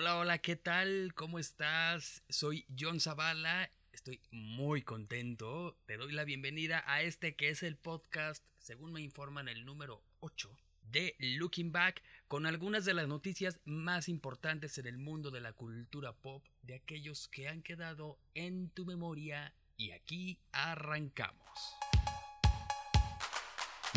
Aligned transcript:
Hola, 0.00 0.16
hola, 0.16 0.38
¿qué 0.38 0.56
tal? 0.56 1.12
¿Cómo 1.14 1.38
estás? 1.38 2.22
Soy 2.30 2.64
John 2.74 3.00
Zavala. 3.00 3.70
Estoy 3.92 4.18
muy 4.30 4.80
contento. 4.80 5.76
Te 5.84 5.98
doy 5.98 6.12
la 6.12 6.24
bienvenida 6.24 6.82
a 6.86 7.02
este 7.02 7.36
que 7.36 7.50
es 7.50 7.62
el 7.62 7.76
podcast, 7.76 8.42
según 8.60 8.92
me 8.92 9.02
informan, 9.02 9.46
el 9.46 9.66
número 9.66 10.02
8 10.20 10.56
de 10.90 11.16
Looking 11.18 11.70
Back, 11.70 12.02
con 12.28 12.46
algunas 12.46 12.86
de 12.86 12.94
las 12.94 13.08
noticias 13.08 13.60
más 13.66 14.08
importantes 14.08 14.78
en 14.78 14.86
el 14.86 14.96
mundo 14.96 15.30
de 15.30 15.42
la 15.42 15.52
cultura 15.52 16.14
pop, 16.14 16.46
de 16.62 16.76
aquellos 16.76 17.28
que 17.28 17.48
han 17.48 17.60
quedado 17.60 18.18
en 18.32 18.70
tu 18.70 18.86
memoria. 18.86 19.54
Y 19.76 19.90
aquí 19.90 20.38
arrancamos. 20.52 21.58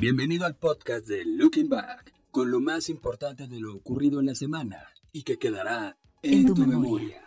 Bienvenido 0.01 0.45
al 0.45 0.57
podcast 0.57 1.07
de 1.07 1.23
Looking 1.23 1.69
Back, 1.69 2.13
con 2.29 2.51
lo 2.51 2.59
más 2.59 2.89
importante 2.89 3.47
de 3.47 3.61
lo 3.61 3.73
ocurrido 3.73 4.19
en 4.19 4.25
la 4.25 4.35
semana 4.35 4.93
y 5.13 5.23
que 5.23 5.37
quedará 5.37 5.95
en, 6.23 6.47
tu, 6.47 6.55
memoria. 6.55 7.21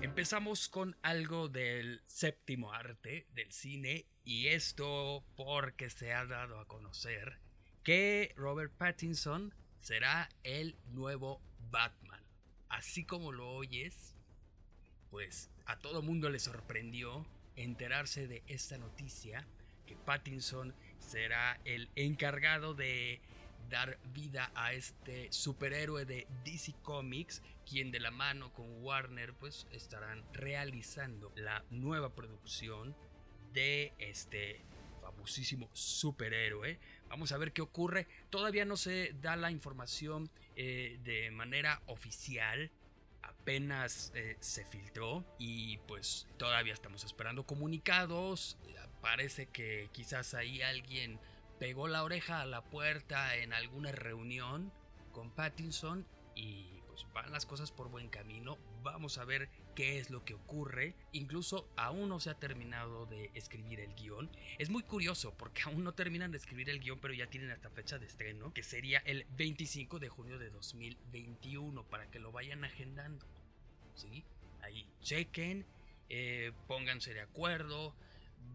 Empezamos 0.00 0.68
con 0.68 0.96
algo 1.02 1.48
del 1.48 2.00
séptimo 2.06 2.72
arte 2.72 3.26
del 3.34 3.50
cine 3.50 4.06
y 4.24 4.46
esto 4.46 5.24
porque 5.34 5.90
se 5.90 6.14
ha 6.14 6.24
dado 6.26 6.60
a 6.60 6.66
conocer 6.66 7.40
que 7.82 8.32
Robert 8.36 8.72
Pattinson 8.72 9.52
será 9.80 10.28
el 10.44 10.76
nuevo 10.86 11.42
Batman. 11.70 12.22
Así 12.68 13.04
como 13.04 13.32
lo 13.32 13.50
oyes, 13.50 14.14
pues 15.10 15.50
a 15.66 15.76
todo 15.80 16.02
mundo 16.02 16.30
le 16.30 16.38
sorprendió 16.38 17.26
enterarse 17.56 18.28
de 18.28 18.44
esta 18.46 18.78
noticia 18.78 19.44
que 19.86 19.96
Pattinson 19.96 20.72
será 21.00 21.60
el 21.64 21.90
encargado 21.96 22.74
de 22.74 23.20
dar 23.72 23.98
vida 24.12 24.52
a 24.54 24.74
este 24.74 25.32
superhéroe 25.32 26.04
de 26.04 26.26
DC 26.44 26.74
Comics, 26.82 27.42
quien 27.68 27.90
de 27.90 28.00
la 28.00 28.10
mano 28.10 28.52
con 28.52 28.84
Warner 28.84 29.32
pues 29.32 29.66
estarán 29.72 30.22
realizando 30.34 31.32
la 31.36 31.64
nueva 31.70 32.14
producción 32.14 32.94
de 33.54 33.94
este 33.98 34.60
famosísimo 35.00 35.70
superhéroe. 35.72 36.78
Vamos 37.08 37.32
a 37.32 37.38
ver 37.38 37.52
qué 37.52 37.62
ocurre. 37.62 38.06
Todavía 38.28 38.66
no 38.66 38.76
se 38.76 39.14
da 39.22 39.36
la 39.36 39.50
información 39.50 40.30
eh, 40.54 41.00
de 41.02 41.30
manera 41.30 41.80
oficial. 41.86 42.70
Apenas 43.22 44.12
eh, 44.14 44.36
se 44.40 44.66
filtró 44.66 45.24
y 45.38 45.78
pues 45.88 46.28
todavía 46.36 46.74
estamos 46.74 47.04
esperando 47.04 47.46
comunicados. 47.46 48.58
Parece 49.00 49.46
que 49.46 49.88
quizás 49.92 50.34
ahí 50.34 50.60
alguien 50.60 51.18
pegó 51.62 51.86
la 51.86 52.02
oreja 52.02 52.40
a 52.40 52.44
la 52.44 52.60
puerta 52.60 53.36
en 53.36 53.52
alguna 53.52 53.92
reunión 53.92 54.72
con 55.12 55.30
Pattinson 55.30 56.04
y 56.34 56.80
pues 56.88 57.06
van 57.14 57.30
las 57.30 57.46
cosas 57.46 57.70
por 57.70 57.88
buen 57.88 58.08
camino. 58.08 58.58
Vamos 58.82 59.16
a 59.16 59.24
ver 59.24 59.48
qué 59.76 60.00
es 60.00 60.10
lo 60.10 60.24
que 60.24 60.34
ocurre. 60.34 60.96
Incluso 61.12 61.68
aún 61.76 62.08
no 62.08 62.18
se 62.18 62.30
ha 62.30 62.34
terminado 62.34 63.06
de 63.06 63.30
escribir 63.34 63.78
el 63.78 63.94
guion. 63.94 64.28
Es 64.58 64.70
muy 64.70 64.82
curioso 64.82 65.34
porque 65.38 65.62
aún 65.62 65.84
no 65.84 65.94
terminan 65.94 66.32
de 66.32 66.38
escribir 66.38 66.68
el 66.68 66.80
guion, 66.80 66.98
pero 66.98 67.14
ya 67.14 67.28
tienen 67.28 67.52
hasta 67.52 67.70
fecha 67.70 67.96
de 67.96 68.06
estreno, 68.06 68.52
que 68.52 68.64
sería 68.64 68.98
el 68.98 69.24
25 69.36 70.00
de 70.00 70.08
junio 70.08 70.40
de 70.40 70.50
2021, 70.50 71.84
para 71.84 72.10
que 72.10 72.18
lo 72.18 72.32
vayan 72.32 72.64
agendando. 72.64 73.24
¿Sí? 73.94 74.24
Ahí 74.62 74.84
chequen, 75.00 75.64
eh, 76.08 76.50
pónganse 76.66 77.14
de 77.14 77.20
acuerdo 77.20 77.94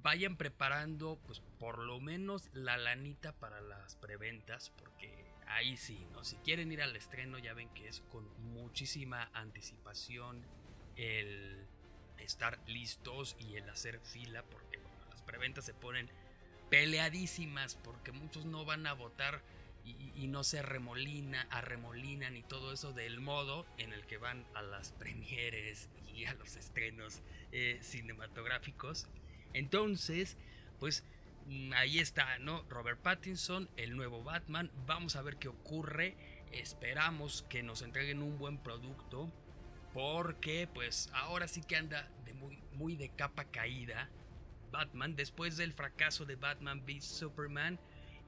vayan 0.01 0.37
preparando 0.37 1.19
pues 1.25 1.41
por 1.59 1.79
lo 1.79 1.99
menos 1.99 2.49
la 2.53 2.77
lanita 2.77 3.33
para 3.33 3.61
las 3.61 3.95
preventas 3.95 4.71
porque 4.77 5.25
ahí 5.47 5.77
sí, 5.77 6.05
¿no? 6.11 6.23
Si 6.23 6.37
quieren 6.37 6.71
ir 6.71 6.81
al 6.81 6.95
estreno 6.95 7.37
ya 7.39 7.53
ven 7.53 7.69
que 7.69 7.87
es 7.87 8.01
con 8.11 8.27
muchísima 8.53 9.29
anticipación 9.33 10.45
el 10.95 11.65
estar 12.19 12.59
listos 12.67 13.35
y 13.39 13.55
el 13.55 13.69
hacer 13.69 13.99
fila 13.99 14.43
porque 14.43 14.79
las 15.09 15.21
preventas 15.21 15.65
se 15.65 15.73
ponen 15.73 16.09
peleadísimas 16.69 17.75
porque 17.75 18.11
muchos 18.11 18.45
no 18.45 18.65
van 18.65 18.87
a 18.87 18.93
votar 18.93 19.41
y, 20.15 20.27
no 20.27 20.43
se 20.43 20.61
remolina, 20.61 21.47
arremolinan 21.49 22.35
y 22.35 22.43
todo 22.43 22.73
eso 22.73 22.91
del 22.91 23.21
modo 23.21 23.65
en 23.77 23.93
el 23.93 24.05
que 24.05 24.17
van 24.17 24.45
a 24.53 24.61
las 24.61 24.91
premieres 24.99 25.89
y 26.13 26.25
a 26.25 26.33
los 26.33 26.57
estrenos 26.57 27.21
eh, 27.51 27.79
cinematográficos. 27.81 29.07
Entonces, 29.57 30.37
pues 30.79 31.03
mm, 31.47 31.73
ahí 31.73 31.99
está, 31.99 32.37
¿no? 32.39 32.63
Robert 32.69 32.99
Pattinson, 33.01 33.69
el 33.75 33.95
nuevo 33.95 34.23
Batman. 34.23 34.71
Vamos 34.85 35.15
a 35.15 35.23
ver 35.23 35.37
qué 35.37 35.47
ocurre. 35.47 36.15
Esperamos 36.51 37.43
que 37.49 37.63
nos 37.63 37.81
entreguen 37.81 38.21
un 38.21 38.37
buen 38.37 38.59
producto. 38.59 39.31
Porque 39.93 40.69
pues 40.71 41.09
ahora 41.13 41.47
sí 41.47 41.61
que 41.63 41.75
anda 41.75 42.07
de 42.25 42.33
muy, 42.33 42.61
muy 42.73 42.95
de 42.95 43.09
capa 43.09 43.45
caída. 43.45 44.09
Batman, 44.71 45.15
después 45.15 45.57
del 45.57 45.73
fracaso 45.73 46.25
de 46.25 46.35
Batman 46.35 46.83
v 46.85 47.01
Superman 47.01 47.79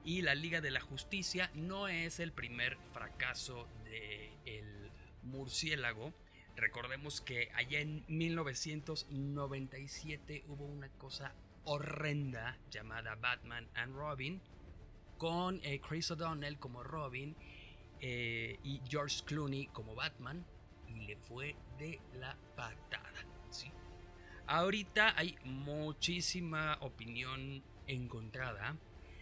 y 0.04 0.22
la 0.22 0.34
Liga 0.34 0.60
de 0.60 0.72
la 0.72 0.80
Justicia, 0.80 1.50
no 1.54 1.86
es 1.86 2.18
el 2.18 2.32
primer 2.32 2.76
fracaso 2.92 3.68
de 3.84 4.32
el 4.46 4.90
murciélago 5.22 6.12
Recordemos 6.60 7.20
que 7.22 7.50
allá 7.54 7.80
en 7.80 8.04
1997 8.06 10.44
hubo 10.46 10.66
una 10.66 10.90
cosa 10.90 11.34
horrenda 11.64 12.58
llamada 12.70 13.14
Batman 13.14 13.66
and 13.74 13.96
Robin, 13.96 14.42
con 15.16 15.58
eh, 15.62 15.80
Chris 15.80 16.10
O'Donnell 16.10 16.58
como 16.58 16.82
Robin 16.82 17.34
eh, 18.00 18.58
y 18.62 18.82
George 18.86 19.24
Clooney 19.24 19.68
como 19.68 19.94
Batman, 19.94 20.44
y 20.86 21.06
le 21.06 21.16
fue 21.16 21.56
de 21.78 21.98
la 22.12 22.36
patada. 22.56 23.24
¿sí? 23.48 23.72
Ahorita 24.46 25.18
hay 25.18 25.38
muchísima 25.44 26.76
opinión 26.82 27.64
encontrada, 27.86 28.76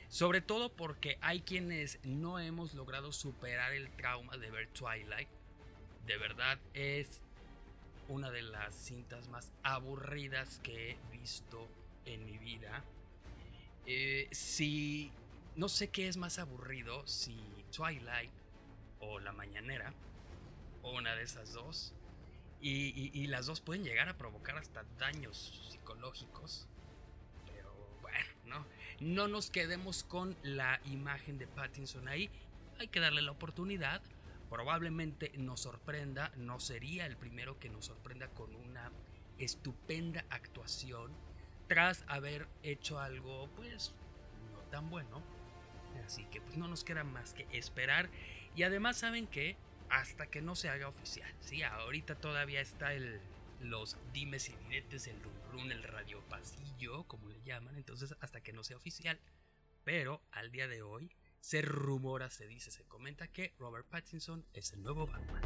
sobre 0.09 0.41
todo 0.41 0.75
porque 0.75 1.19
hay 1.21 1.43
quienes 1.43 2.01
no 2.03 2.41
hemos 2.41 2.75
logrado 2.75 3.13
superar 3.13 3.75
el 3.75 3.93
trauma 3.93 4.37
de 4.37 4.51
ver 4.51 4.73
Twilight. 4.73 5.29
De 6.05 6.17
verdad 6.17 6.59
es 6.73 7.23
una 8.09 8.31
de 8.31 8.43
las 8.43 8.75
cintas 8.75 9.29
más 9.29 9.53
aburridas 9.63 10.61
que 10.63 10.93
he 10.93 10.99
visto 11.13 11.69
en 12.05 12.25
mi 12.25 12.39
vida. 12.39 12.83
Eh, 13.87 14.29
si 14.33 15.13
no 15.57 15.69
sé 15.69 15.89
qué 15.89 16.09
es 16.09 16.17
más 16.17 16.39
aburrido, 16.39 17.07
si 17.07 17.37
Twilight 17.75 18.33
o 19.01 19.21
La 19.21 19.33
Mañanera, 19.33 19.93
o 20.83 20.97
una 20.97 21.15
de 21.15 21.23
esas 21.23 21.53
dos. 21.53 21.95
Y, 22.61 23.27
las 23.29 23.47
dos 23.47 23.61
pueden 23.61 23.85
llegar 23.85 24.09
a 24.09 24.17
provocar 24.17 24.59
hasta 24.59 24.85
daños 24.99 25.69
psicológicos. 25.71 26.67
Pero 27.47 27.73
bueno, 28.01 28.27
no, 28.47 28.67
no 29.01 29.29
nos 29.29 29.51
quedemos 29.51 30.03
con 30.03 30.37
la 30.43 30.81
imagen 30.87 31.39
de 31.39 31.47
Pattinson 31.47 32.09
ahí. 32.09 32.31
Hay 32.79 32.89
que 32.89 33.01
darle 33.01 33.23
la 33.23 33.31
oportunidad 33.31 34.03
probablemente 34.49 35.33
nos 35.37 35.61
sorprenda, 35.61 36.33
no 36.37 36.61
sería 36.61 37.07
el 37.07 37.17
primero 37.17 37.59
que 37.59 37.71
nos 37.71 37.87
sorprenda 37.87 38.29
con 38.29 38.55
una 38.55 38.93
estupenda 39.39 40.25
actuación 40.31 41.13
tras 41.67 42.05
haber 42.09 42.49
hecho 42.63 42.99
algo 42.99 43.49
pues 43.57 43.95
no 44.53 44.61
tan 44.71 44.91
bueno. 44.91 45.23
Así 46.05 46.25
que 46.27 46.41
pues 46.41 46.57
no 46.57 46.69
nos 46.69 46.85
queda 46.85 47.05
más 47.05 47.35
que 47.35 47.47
esperar. 47.53 48.09
Y 48.55 48.63
además 48.63 48.97
saben 48.97 49.27
que 49.27 49.57
hasta 49.91 50.27
que 50.27 50.43
no 50.43 50.55
se 50.55 50.69
haga 50.69 50.89
oficial, 50.89 51.33
sí, 51.41 51.63
ahorita 51.63 52.15
todavía 52.15 52.61
está 52.61 52.93
el 52.93 53.21
los 53.61 53.97
dimes 54.13 54.49
y 54.49 54.57
diretes, 54.69 55.07
el 55.07 55.21
run 55.51 55.73
el 55.73 55.83
radio 55.83 56.21
pasillo, 56.29 57.05
como 57.05 57.29
le 57.29 57.43
llaman, 57.43 57.77
entonces 57.77 58.15
hasta 58.21 58.41
que 58.41 58.53
no 58.53 58.63
sea 58.63 58.77
oficial, 58.77 59.19
pero 59.85 60.23
al 60.31 60.51
día 60.51 60.69
de 60.69 60.83
hoy 60.83 61.11
se 61.41 61.63
rumora, 61.63 62.31
se 62.31 62.47
dice, 62.47 62.71
se 62.71 62.85
comenta 62.85 63.29
que 63.29 63.55
Robert 63.59 63.87
Pattinson 63.89 64.45
es 64.53 64.73
el 64.73 64.83
nuevo 64.83 65.07
Batman. 65.07 65.43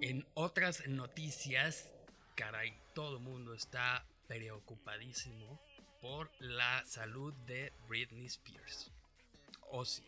En 0.00 0.26
otras 0.34 0.86
noticias, 0.86 1.92
caray, 2.34 2.72
todo 2.94 3.16
el 3.16 3.22
mundo 3.22 3.54
está 3.54 4.06
preocupadísimo 4.26 5.60
por 6.00 6.30
la 6.38 6.84
salud 6.84 7.34
de 7.46 7.72
Britney 7.88 8.26
Spears 8.26 8.95
o 9.70 9.84
sí. 9.84 10.02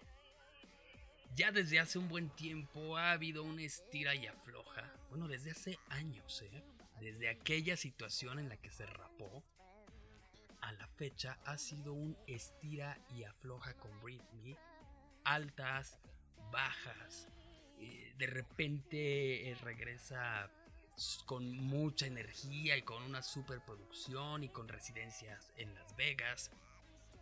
Ya 1.35 1.53
desde 1.53 1.79
hace 1.79 1.99
un 1.99 2.09
buen 2.09 2.31
tiempo 2.31 2.97
ha 2.97 3.13
habido 3.13 3.43
una 3.45 3.63
estira 3.63 4.15
y 4.15 4.27
afloja. 4.27 4.93
Bueno, 5.11 5.29
desde 5.29 5.53
hace 5.53 5.79
años, 5.89 6.43
¿eh? 6.43 6.65
Desde 7.01 7.29
aquella 7.29 7.77
situación 7.77 8.39
en 8.39 8.49
la 8.49 8.57
que 8.57 8.71
se 8.71 8.87
rapó, 8.87 9.45
a 10.61 10.73
la 10.73 10.87
fecha 10.89 11.39
ha 11.45 11.57
sido 11.57 11.93
un 11.93 12.17
estira 12.27 12.99
y 13.15 13.23
afloja 13.25 13.75
con 13.75 14.01
Britney. 14.01 14.57
Altas, 15.25 15.99
bajas. 16.51 17.29
eh, 17.79 18.15
de 18.19 18.27
repente 18.27 19.51
eh, 19.51 19.55
regresa 19.57 20.51
con 21.27 21.49
mucha 21.57 22.07
energía 22.07 22.77
y 22.77 22.83
con 22.83 23.03
una 23.05 23.23
superproducción 23.23 24.43
y 24.43 24.49
con 24.49 24.67
residencias 24.67 25.53
en 25.57 25.73
Las 25.75 25.95
Vegas. 25.97 26.51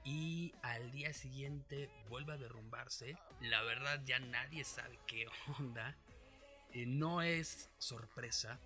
Y 0.06 0.54
al 0.62 0.92
día 0.92 1.12
siguiente 1.12 1.90
vuelve 2.08 2.34
a 2.34 2.36
derrumbarse. 2.36 3.18
La 3.40 3.62
verdad 3.62 4.00
ya 4.04 4.20
nadie 4.20 4.62
sabe 4.62 5.00
qué 5.08 5.26
onda. 5.58 5.96
Eh, 6.70 6.86
no 6.86 7.22
es 7.22 7.70
sorpresa 7.78 8.60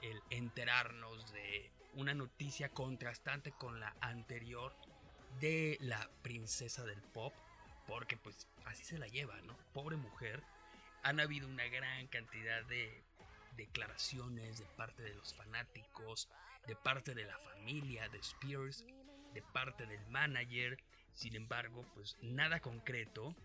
el 0.00 0.22
enterarnos 0.30 1.32
de 1.32 1.72
una 1.94 2.14
noticia 2.14 2.68
contrastante 2.68 3.50
con 3.50 3.80
la 3.80 3.96
anterior 4.00 4.76
de 5.40 5.76
la 5.80 6.08
princesa 6.22 6.84
del 6.84 7.02
pop. 7.02 7.34
Porque 7.88 8.16
pues 8.16 8.46
así 8.64 8.84
se 8.84 8.98
la 8.98 9.08
lleva, 9.08 9.36
¿no? 9.42 9.58
Pobre 9.72 9.96
mujer. 9.96 10.44
Han 11.02 11.18
habido 11.18 11.48
una 11.48 11.66
gran 11.66 12.06
cantidad 12.06 12.64
de 12.66 13.02
declaraciones 13.56 14.58
de 14.60 14.66
parte 14.76 15.02
de 15.02 15.14
los 15.14 15.34
fanáticos, 15.34 16.28
de 16.68 16.76
parte 16.76 17.12
de 17.12 17.24
la 17.24 17.38
familia 17.38 18.08
de 18.08 18.18
Spears, 18.18 18.84
de 19.34 19.42
parte 19.42 19.86
del 19.86 20.06
manager. 20.08 20.78
Sin 21.12 21.34
embargo, 21.36 21.84
pues 21.94 22.16
nada 22.22 22.60
concreto. 22.60 23.36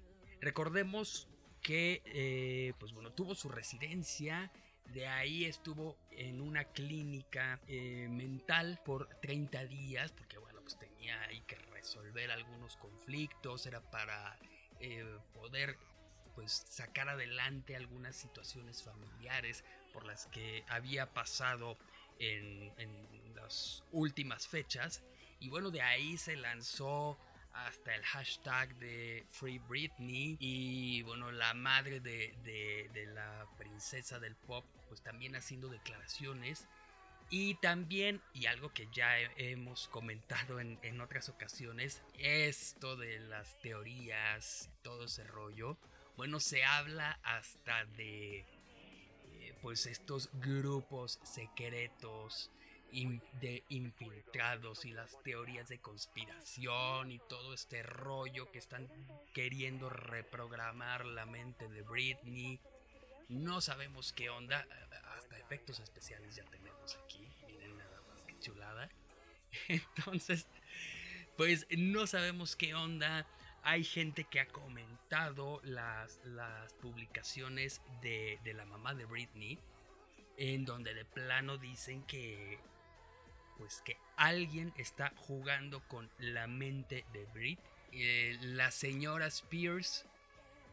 Recordemos 0.42 1.28
que, 1.62 2.02
eh, 2.06 2.74
pues 2.80 2.94
bueno, 2.94 3.12
tuvo 3.12 3.36
su 3.36 3.50
residencia. 3.50 4.52
De 4.86 5.08
ahí 5.08 5.46
estuvo 5.46 5.98
en 6.12 6.42
una 6.42 6.64
clínica 6.64 7.60
eh, 7.68 8.08
mental 8.10 8.80
por 8.84 9.08
30 9.22 9.66
días, 9.66 10.12
porque 10.12 10.38
bueno, 10.38 10.62
pues 10.62 10.80
tenía 10.80 11.22
ahí 11.24 11.42
que 11.42 11.56
resolver 11.56 12.32
algunos 12.32 12.76
conflictos, 12.78 13.66
era 13.68 13.82
para 13.82 14.40
eh, 14.80 15.06
poder 15.34 15.78
pues 16.34 16.66
sacar 16.70 17.10
adelante 17.10 17.76
algunas 17.76 18.16
situaciones 18.16 18.82
familiares 18.82 19.64
por 19.92 20.06
las 20.06 20.26
que 20.28 20.64
había 20.70 21.14
pasado 21.14 21.78
en, 22.18 22.72
las 23.36 23.84
últimas 23.92 24.48
fechas. 24.48 25.04
Y 25.40 25.50
bueno, 25.50 25.72
de 25.72 25.82
ahí 25.82 26.18
se 26.18 26.36
lanzó 26.36 27.18
hasta 27.54 27.96
el 27.96 28.04
hashtag 28.04 28.76
de 28.76 29.26
Free 29.32 29.60
Britney 29.60 30.38
y 30.40 31.02
bueno, 31.04 31.32
la 31.32 31.54
madre 31.54 32.00
de, 32.00 32.36
de, 32.44 33.06
la 33.08 33.48
princesa 33.58 34.20
del 34.20 34.36
pop 34.36 34.66
pues 34.88 35.02
también 35.02 35.36
haciendo 35.36 35.70
declaraciones. 35.70 36.68
Y 37.32 37.56
también, 37.56 38.24
y 38.34 38.48
algo 38.48 38.74
que 38.74 38.88
ya 38.92 39.20
hemos 39.38 39.88
comentado 39.90 40.60
en, 40.60 40.80
en, 40.82 41.00
otras 41.00 41.30
ocasiones, 41.30 42.02
esto 42.18 42.96
de 42.96 43.20
las 43.20 43.60
teorías, 43.62 44.72
todo 44.82 45.06
ese 45.06 45.24
rollo, 45.26 45.78
bueno, 46.18 46.40
se 46.40 46.66
habla 46.66 47.20
hasta 47.22 47.86
de 47.86 48.46
pues 49.62 49.86
estos 49.86 50.30
grupos 50.34 51.20
secretos 51.24 52.52
de 52.92 53.64
infiltrados 53.70 54.86
y 54.86 54.92
las 54.92 55.22
teorías 55.24 55.70
de 55.70 55.80
conspiración 55.80 57.12
y 57.12 57.20
todo 57.30 57.54
este 57.54 57.84
rollo 57.84 58.52
que 58.52 58.60
están 58.60 58.88
queriendo 59.34 59.90
reprogramar 59.90 61.06
la 61.06 61.26
mente 61.26 61.68
de 61.68 61.82
Britney. 61.82 62.60
No 63.28 63.62
sabemos 63.62 64.12
qué 64.14 64.30
onda, 64.30 64.66
hasta 65.16 65.38
efectos 65.38 65.80
especiales 65.80 66.36
ya 66.36 66.44
tenemos 66.46 66.98
aquí, 67.04 67.28
miren 67.48 67.78
nada 67.78 68.02
más 68.08 68.24
que 68.24 68.40
chulada. 68.40 68.90
Entonces, 69.68 70.48
pues 71.38 71.68
no 71.78 72.08
sabemos 72.08 72.56
qué 72.56 72.74
onda 72.74 73.28
hay 73.64 73.84
gente 73.84 74.24
que 74.24 74.40
ha 74.40 74.48
comentado 74.48 75.60
las, 75.64 76.20
las 76.24 76.74
publicaciones 76.76 77.82
de, 78.02 78.40
la 78.56 78.66
mamá 78.66 78.94
de 78.94 79.06
Britney, 79.06 79.60
en 80.38 80.66
donde 80.66 80.94
de 80.94 81.06
plano 81.06 81.58
dicen 81.58 82.04
que, 82.04 82.60
pues 83.60 83.82
que 83.82 83.98
alguien 84.16 84.74
está 84.78 85.12
jugando 85.18 85.86
con 85.88 86.10
la 86.18 86.48
mente 86.48 87.06
de 87.12 87.26
Brit. 87.26 87.60
Eh, 87.92 88.38
la 88.42 88.72
señora 88.72 89.28
Spears 89.28 90.06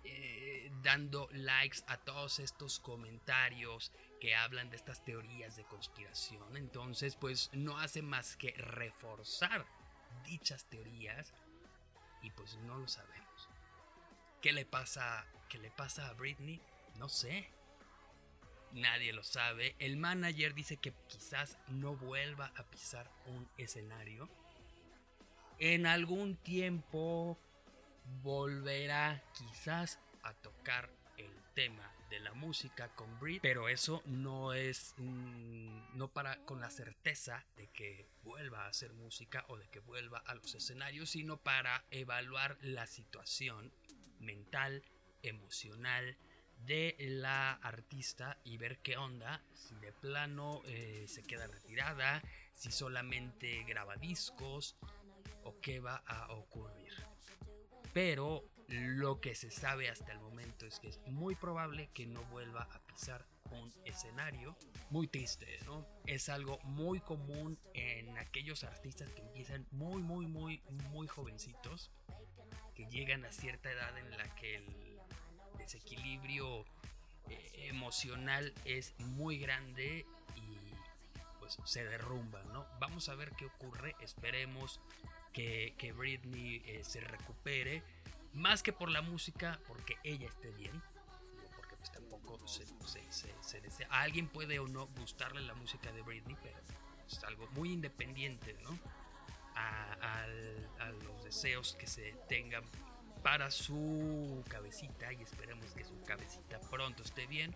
eh, 0.05 0.71
dando 0.83 1.29
likes 1.33 1.81
a 1.89 1.97
todos 1.97 2.39
estos 2.39 2.79
comentarios 2.79 3.91
que 4.21 4.37
hablan 4.37 4.71
de 4.71 4.77
estas 4.77 5.05
teorías 5.05 5.57
de 5.57 5.65
conspiración. 5.65 6.57
Entonces, 6.57 7.17
pues 7.17 7.51
no 7.53 7.77
hace 7.79 8.03
más 8.03 8.37
que 8.37 8.53
reforzar 8.53 9.67
dichas 10.25 10.65
teorías 10.67 11.35
y 12.23 12.31
pues 12.31 12.57
no 12.59 12.79
lo 12.79 12.87
sabemos. 12.87 13.49
¿Qué 14.41 14.53
le 14.53 14.65
pasa, 14.65 15.27
qué 15.49 15.59
le 15.59 15.73
pasa 15.73 16.07
a 16.07 16.13
Britney? 16.13 16.63
No 16.99 17.09
sé. 17.09 17.51
Nadie 18.77 19.15
lo 19.15 19.23
sabe. 19.23 19.75
El 19.79 19.97
manager 19.97 20.53
dice 20.53 20.77
que 20.77 20.93
quizás 21.09 21.57
no 21.69 21.97
vuelva 21.97 22.53
a 22.57 22.63
pisar 22.65 23.11
un 23.25 23.49
escenario. 23.57 24.29
En 25.59 25.87
algún 25.87 26.37
tiempo 26.37 27.39
volverá 28.23 29.23
quizás 29.33 29.99
a 30.23 30.35
tocar 30.35 30.91
el 31.17 31.33
tema 31.55 31.91
de 32.11 32.21
la 32.21 32.35
música 32.35 32.89
con 32.95 33.19
Brit, 33.19 33.41
pero 33.41 33.71
eso 33.71 34.03
no 34.05 34.53
es 34.53 34.95
no 34.99 36.09
para 36.13 36.37
con 36.45 36.61
la 36.61 36.69
certeza 36.69 37.47
de 37.57 37.69
que 37.69 38.07
vuelva 38.25 38.67
a 38.67 38.69
hacer 38.69 38.93
música 38.93 39.47
o 39.49 39.57
de 39.57 39.67
que 39.69 39.81
vuelva 39.81 40.19
a 40.19 40.35
los 40.35 40.55
escenarios, 40.55 41.09
sino 41.09 41.39
para 41.39 41.83
evaluar 41.91 42.59
la 42.61 42.87
situación 42.87 43.73
mental, 44.21 44.83
emocional 45.23 46.19
de 46.59 46.97
la 46.99 47.53
artista 47.53 48.39
y 48.45 48.57
ver 48.57 48.79
qué 48.79 48.97
onda, 48.97 49.43
si 49.55 49.75
de 49.77 49.93
plano 49.93 50.63
eh, 50.67 51.05
se 51.09 51.23
queda 51.23 51.47
retirada, 51.47 52.23
si 52.53 52.73
solamente 52.73 53.65
graba 53.65 53.97
discos 53.97 54.77
o 55.45 55.61
qué 55.61 55.81
va 55.81 55.97
a 56.07 56.33
ocurrir. 56.33 56.93
Pero 57.93 58.45
lo 58.69 59.21
que 59.21 59.35
se 59.35 59.51
sabe 59.51 59.89
hasta 59.89 60.13
el 60.13 60.21
momento 60.21 60.67
es 60.67 60.81
que 60.81 60.89
es 60.89 61.01
muy 61.07 61.35
probable 61.37 61.89
que 61.95 62.07
no 62.07 62.23
vuelva 62.25 62.63
a 62.63 62.81
pisar 62.81 63.27
un 63.51 63.73
escenario. 63.85 64.57
Muy 64.91 65.09
triste, 65.09 65.59
¿no? 65.65 65.87
Es 66.07 66.29
algo 66.29 66.59
muy 66.65 67.01
común 67.01 67.59
en 67.75 68.19
aquellos 68.19 68.65
artistas 68.65 69.11
que 69.11 69.23
empiezan 69.23 69.67
muy, 69.71 70.03
muy, 70.03 70.27
muy, 70.27 70.63
muy 70.91 71.07
jovencitos, 71.07 71.91
que 72.75 72.87
llegan 72.87 73.25
a 73.25 73.33
cierta 73.33 73.71
edad 73.71 73.97
en 73.99 74.11
la 74.11 74.35
que 74.35 74.57
el 74.57 74.86
desequilibrio 75.67 76.65
eh, 77.29 77.69
emocional 77.69 78.55
es 78.65 78.95
muy 78.99 79.39
grande 79.39 80.07
y 80.37 80.59
pues 81.39 81.59
se 81.65 81.85
derrumba, 81.85 82.43
¿no? 82.45 82.67
Vamos 82.81 83.09
a 83.09 83.15
ver 83.15 83.33
qué 83.33 83.47
ocurre, 83.47 83.95
esperemos 84.01 84.81
que, 85.33 85.75
que 85.77 85.93
Britney 85.93 86.63
eh, 86.67 86.83
se 86.85 87.01
recupere 87.01 87.83
más 88.37 88.63
que 88.63 88.73
por 88.73 88.91
la 88.91 89.03
música, 89.03 89.59
porque 89.67 89.97
ella 90.05 90.29
esté 90.29 90.51
bien. 90.53 90.83
Porque 91.57 91.77
pues 91.77 91.91
tampoco 91.91 92.39
se, 92.47 92.65
desea. 93.61 93.89
A 93.91 94.03
alguien 94.03 94.29
puede 94.29 94.59
o 94.59 94.69
no 94.69 94.87
gustarle 94.99 95.41
la 95.41 95.55
música 95.55 95.91
de 95.93 96.03
Britney, 96.03 96.37
pero 96.43 96.57
es 97.09 97.25
algo 97.25 97.49
muy 97.53 97.73
independiente, 97.73 98.55
¿no? 98.63 98.79
A, 99.55 100.27
los 101.03 101.25
deseos 101.25 101.75
que 101.81 101.87
se 101.87 102.13
tengan 102.29 102.63
para 103.27 103.51
su 103.51 104.45
cabecita 104.49 105.13
y 105.13 105.21
esperemos 105.21 105.75
que 105.75 105.85
su 105.85 106.01
cabecita 106.05 106.61
pronto 106.71 107.03
esté 107.03 107.27
bien 107.27 107.53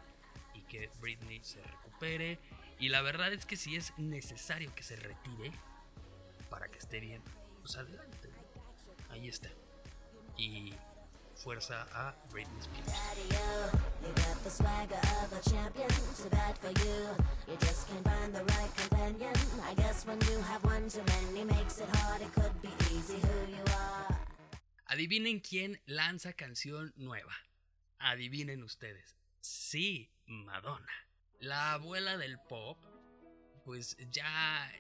y 0.53 0.63
que 0.63 0.91
Britney 1.01 1.39
se 1.45 1.63
recupere. 1.63 2.41
Y 2.81 2.89
la 2.89 3.03
verdad 3.03 3.33
es 3.33 3.47
que 3.47 3.55
si 3.55 3.77
es 3.77 3.97
necesario 3.97 4.75
que 4.75 4.83
se 4.83 4.97
retire 4.97 5.53
para 6.51 6.67
que 6.67 6.79
esté 6.79 6.99
bien, 6.99 7.23
pues 7.61 7.77
adelante. 7.77 8.31
Ahí 9.11 9.29
está 9.29 9.49
y 10.37 10.75
fuerza 11.37 11.87
a 11.95 12.17
Britney 12.33 12.59
Spears. 12.59 12.93
Adivinen 24.91 25.41
quién 25.41 25.81
lanza 25.87 26.35
canción 26.35 26.93
nueva. 26.97 27.35
Adivinen 27.99 28.63
ustedes. 28.63 29.17
Sí, 29.41 30.11
Madonna. 30.27 30.93
La 31.39 31.73
abuela 31.73 32.19
del 32.19 32.39
pop, 32.39 32.79
pues 33.65 33.97
ya 34.11 34.71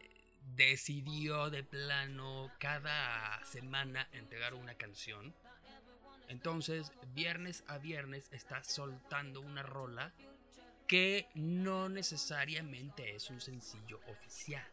decidió 0.56 1.48
de 1.48 1.64
plano 1.64 2.52
cada 2.58 3.42
semana 3.44 4.08
entregar 4.12 4.54
una 4.54 4.74
canción 4.74 5.34
entonces, 6.30 6.92
viernes 7.12 7.64
a 7.66 7.78
viernes 7.78 8.28
está 8.30 8.62
soltando 8.62 9.40
una 9.40 9.64
rola 9.64 10.12
que 10.86 11.26
no 11.34 11.88
necesariamente 11.88 13.16
es 13.16 13.30
un 13.30 13.40
sencillo 13.40 14.00
oficial. 14.06 14.64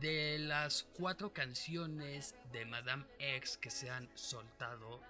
De 0.00 0.38
las 0.38 0.82
cuatro 0.94 1.32
canciones 1.32 2.34
de 2.52 2.66
Madame 2.66 3.04
X 3.18 3.56
que 3.56 3.70
se 3.70 3.90
han 3.90 4.08
soltado 4.14 5.00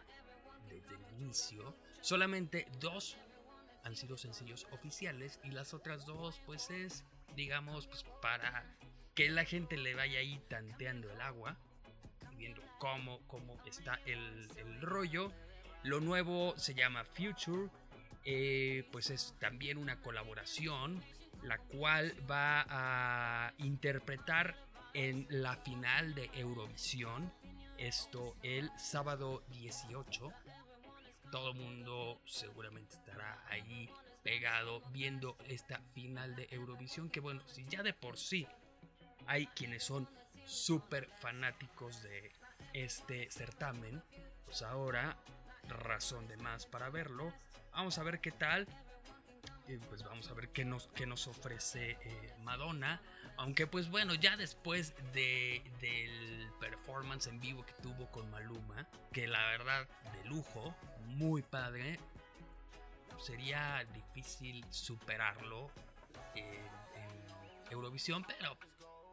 desde 0.69 0.95
el 0.95 1.23
inicio, 1.23 1.75
solamente 2.01 2.67
dos 2.81 3.17
han 3.85 3.97
sido 3.97 4.17
sencillos 4.17 4.67
oficiales 4.73 5.41
y 5.43 5.51
las 5.51 5.75
otras 5.75 6.07
dos 6.07 6.41
pues 6.47 6.71
es, 6.71 7.05
digamos, 7.35 7.87
pues 7.87 8.05
para 8.23 8.65
que 9.15 9.29
la 9.31 9.45
gente 9.45 9.77
le 9.77 9.95
vaya 9.95 10.19
ahí 10.19 10.41
tanteando 10.49 11.11
el 11.11 11.21
agua, 11.21 11.57
viendo 12.37 12.63
cómo, 12.79 13.21
cómo 13.27 13.57
está 13.65 14.01
el, 14.07 14.49
el 14.57 14.81
rollo. 14.81 15.33
Lo 15.83 16.01
nuevo 16.01 16.55
se 16.57 16.75
llama 16.75 17.05
Future, 17.05 17.71
eh, 18.25 18.89
pues 18.91 19.11
es 19.11 19.35
también 19.39 19.77
una 19.77 20.01
colaboración, 20.01 21.03
la 21.43 21.59
cual 21.59 22.15
va 22.29 22.65
a 22.69 23.53
interpretar 23.59 24.57
en 24.95 25.27
la 25.29 25.57
final 25.57 26.15
de 26.15 26.31
Eurovisión, 26.35 27.33
esto 27.77 28.37
el 28.43 28.71
sábado 28.79 29.43
18. 29.49 30.33
Todo 31.31 31.51
el 31.51 31.57
mundo 31.57 32.21
seguramente 32.25 32.95
estará 32.95 33.45
ahí 33.49 33.91
pegado 34.23 34.81
viendo 34.93 35.37
esta 35.49 35.81
final 35.93 36.35
de 36.37 36.49
Eurovisión, 36.51 37.11
que 37.11 37.21
bueno, 37.21 37.43
si 37.47 37.65
ya 37.67 37.83
de 37.83 37.93
por 37.93 38.17
sí 38.17 38.47
hay 39.27 39.47
quienes 39.49 39.83
son 39.83 40.09
súper 40.47 41.09
fanáticos 41.21 42.03
de 42.03 42.33
este 42.73 43.31
certamen, 43.31 44.03
pues 44.45 44.63
ahora 44.63 45.17
razón 45.69 46.27
de 46.29 46.37
más 46.37 46.67
para 46.67 46.89
verlo. 46.91 47.33
Vamos 47.73 47.99
a 47.99 48.03
ver 48.03 48.21
qué 48.21 48.31
tal. 48.31 48.67
Y 49.67 49.79
pues 49.79 50.03
vamos 50.03 50.31
a 50.31 50.35
ver 50.35 50.51
qué 50.51 50.65
nos, 50.65 50.89
qué 50.89 51.07
nos 51.07 51.27
ofrece 51.27 51.93
eh, 52.03 52.35
Madonna. 52.43 53.01
Aunque 53.37 53.67
pues 53.67 53.91
bueno, 53.91 54.15
ya 54.15 54.37
después 54.37 54.95
de, 55.13 55.63
del 55.81 56.49
performance 56.61 57.27
en 57.27 57.41
vivo 57.41 57.65
que 57.67 57.73
tuvo 57.83 58.11
con 58.11 58.31
Maluma, 58.31 58.87
que 59.13 59.27
la 59.27 59.45
verdad 59.47 59.89
de 60.13 60.29
lujo, 60.29 60.75
muy 61.07 61.43
padre, 61.43 61.99
sería 63.19 63.85
difícil 63.93 64.65
superarlo 64.71 65.71
en, 66.35 66.85
Eurovisión, 67.71 68.25
pero 68.25 68.57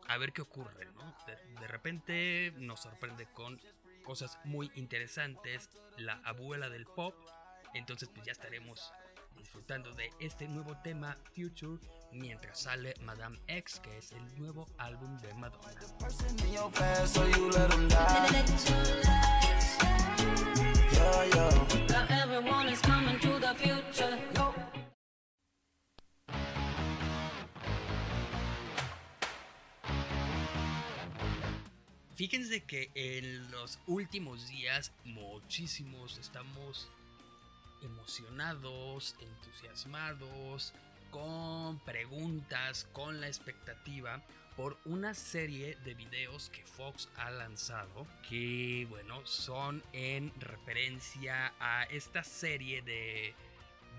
a 0.08 0.18
ver 0.18 0.34
qué 0.34 0.42
ocurre, 0.42 0.86
¿no? 0.94 1.16
de 1.60 1.68
repente 1.68 2.54
nos 2.58 2.82
sorprende 2.82 3.26
con 3.28 3.60
cosas 4.04 4.38
muy 4.44 4.70
interesantes, 4.76 5.70
la 5.98 6.22
abuela 6.26 6.70
del 6.70 6.86
pop. 6.86 7.16
Entonces 7.74 8.10
pues 8.14 8.26
ya 8.26 8.34
estaremos 8.34 8.92
disfrutando 9.38 9.94
de 9.94 10.10
este 10.20 10.48
nuevo 10.48 10.76
tema 10.84 11.18
Future 11.36 11.80
mientras 12.12 12.62
sale 12.62 12.94
Madame 13.02 13.40
X, 13.48 13.80
que 13.80 13.98
es 13.98 14.12
el 14.12 14.40
nuevo 14.40 14.68
álbum 14.78 15.18
de 15.20 15.34
Madonna. 15.36 15.72
Fíjense 32.16 32.64
que 32.66 32.92
en 32.94 33.50
los 33.50 33.80
últimos 33.88 34.48
días 34.48 34.92
muchísimos 35.06 36.20
estamos 36.20 36.88
emocionados, 37.82 39.16
entusiasmados, 39.20 40.74
con 41.10 41.80
preguntas, 41.80 42.88
con 42.94 43.20
la 43.22 43.28
expectativa 43.28 44.22
por 44.56 44.78
una 44.86 45.14
serie 45.14 45.76
de 45.84 45.94
videos 45.94 46.50
que 46.50 46.66
Fox 46.66 47.10
ha 47.16 47.30
lanzado 47.32 48.08
que 48.28 48.86
bueno 48.90 49.26
son 49.26 49.82
en 49.94 50.34
referencia 50.40 51.54
a 51.60 51.84
esta 51.86 52.24
serie 52.24 52.82
de 52.82 53.34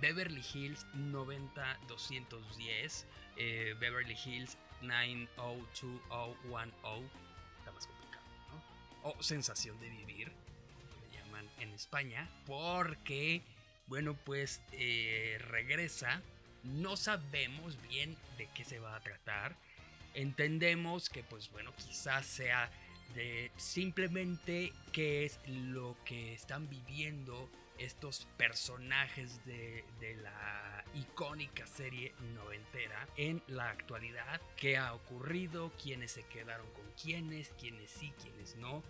Beverly 0.00 0.44
Hills 0.54 0.86
90210 0.94 3.06
eh, 3.36 3.76
Beverly 3.78 4.16
Hills 4.24 4.56
90210 4.82 7.22
o 9.02 9.22
sensación 9.22 9.78
de 9.80 9.88
vivir, 9.88 10.28
le 10.28 11.18
llaman 11.18 11.48
en 11.58 11.72
España, 11.72 12.30
porque, 12.46 13.42
bueno, 13.86 14.16
pues 14.24 14.60
eh, 14.72 15.38
regresa, 15.48 16.22
no 16.62 16.96
sabemos 16.96 17.80
bien 17.88 18.16
de 18.38 18.48
qué 18.54 18.64
se 18.64 18.78
va 18.78 18.96
a 18.96 19.00
tratar, 19.00 19.56
entendemos 20.14 21.10
que, 21.10 21.22
pues 21.22 21.50
bueno, 21.50 21.72
quizás 21.76 22.26
sea 22.26 22.70
de 23.14 23.50
simplemente 23.56 24.72
qué 24.92 25.24
es 25.24 25.38
lo 25.46 25.96
que 26.04 26.32
están 26.32 26.68
viviendo 26.68 27.50
estos 27.78 28.26
personajes 28.36 29.44
de, 29.44 29.84
de, 30.00 30.14
la 30.16 30.84
icónica 30.94 31.66
serie 31.66 32.12
noventera 32.34 33.08
en 33.16 33.42
la 33.48 33.70
actualidad, 33.70 34.40
qué 34.56 34.76
ha 34.76 34.94
ocurrido, 34.94 35.72
quiénes 35.82 36.12
se 36.12 36.22
quedaron 36.24 36.70
con 36.72 36.84
quiénes, 37.02 37.50
quiénes 37.58 37.90
sí, 37.90 38.12
quiénes 38.22 38.56
no. 38.56 38.82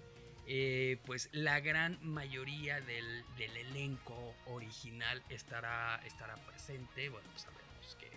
Eh, 0.46 0.98
pues 1.06 1.28
la 1.32 1.60
gran 1.60 1.98
mayoría 2.02 2.80
del, 2.80 3.24
del, 3.36 3.56
elenco 3.56 4.34
original 4.46 5.22
estará, 5.28 6.00
estará 6.04 6.36
presente. 6.36 7.08
Bueno, 7.08 7.28
pues 7.30 7.42
sabemos 7.42 7.96
que 7.98 8.10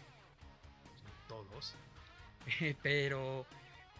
pues, 0.84 1.04
todos, 1.28 1.76
pero 2.82 3.46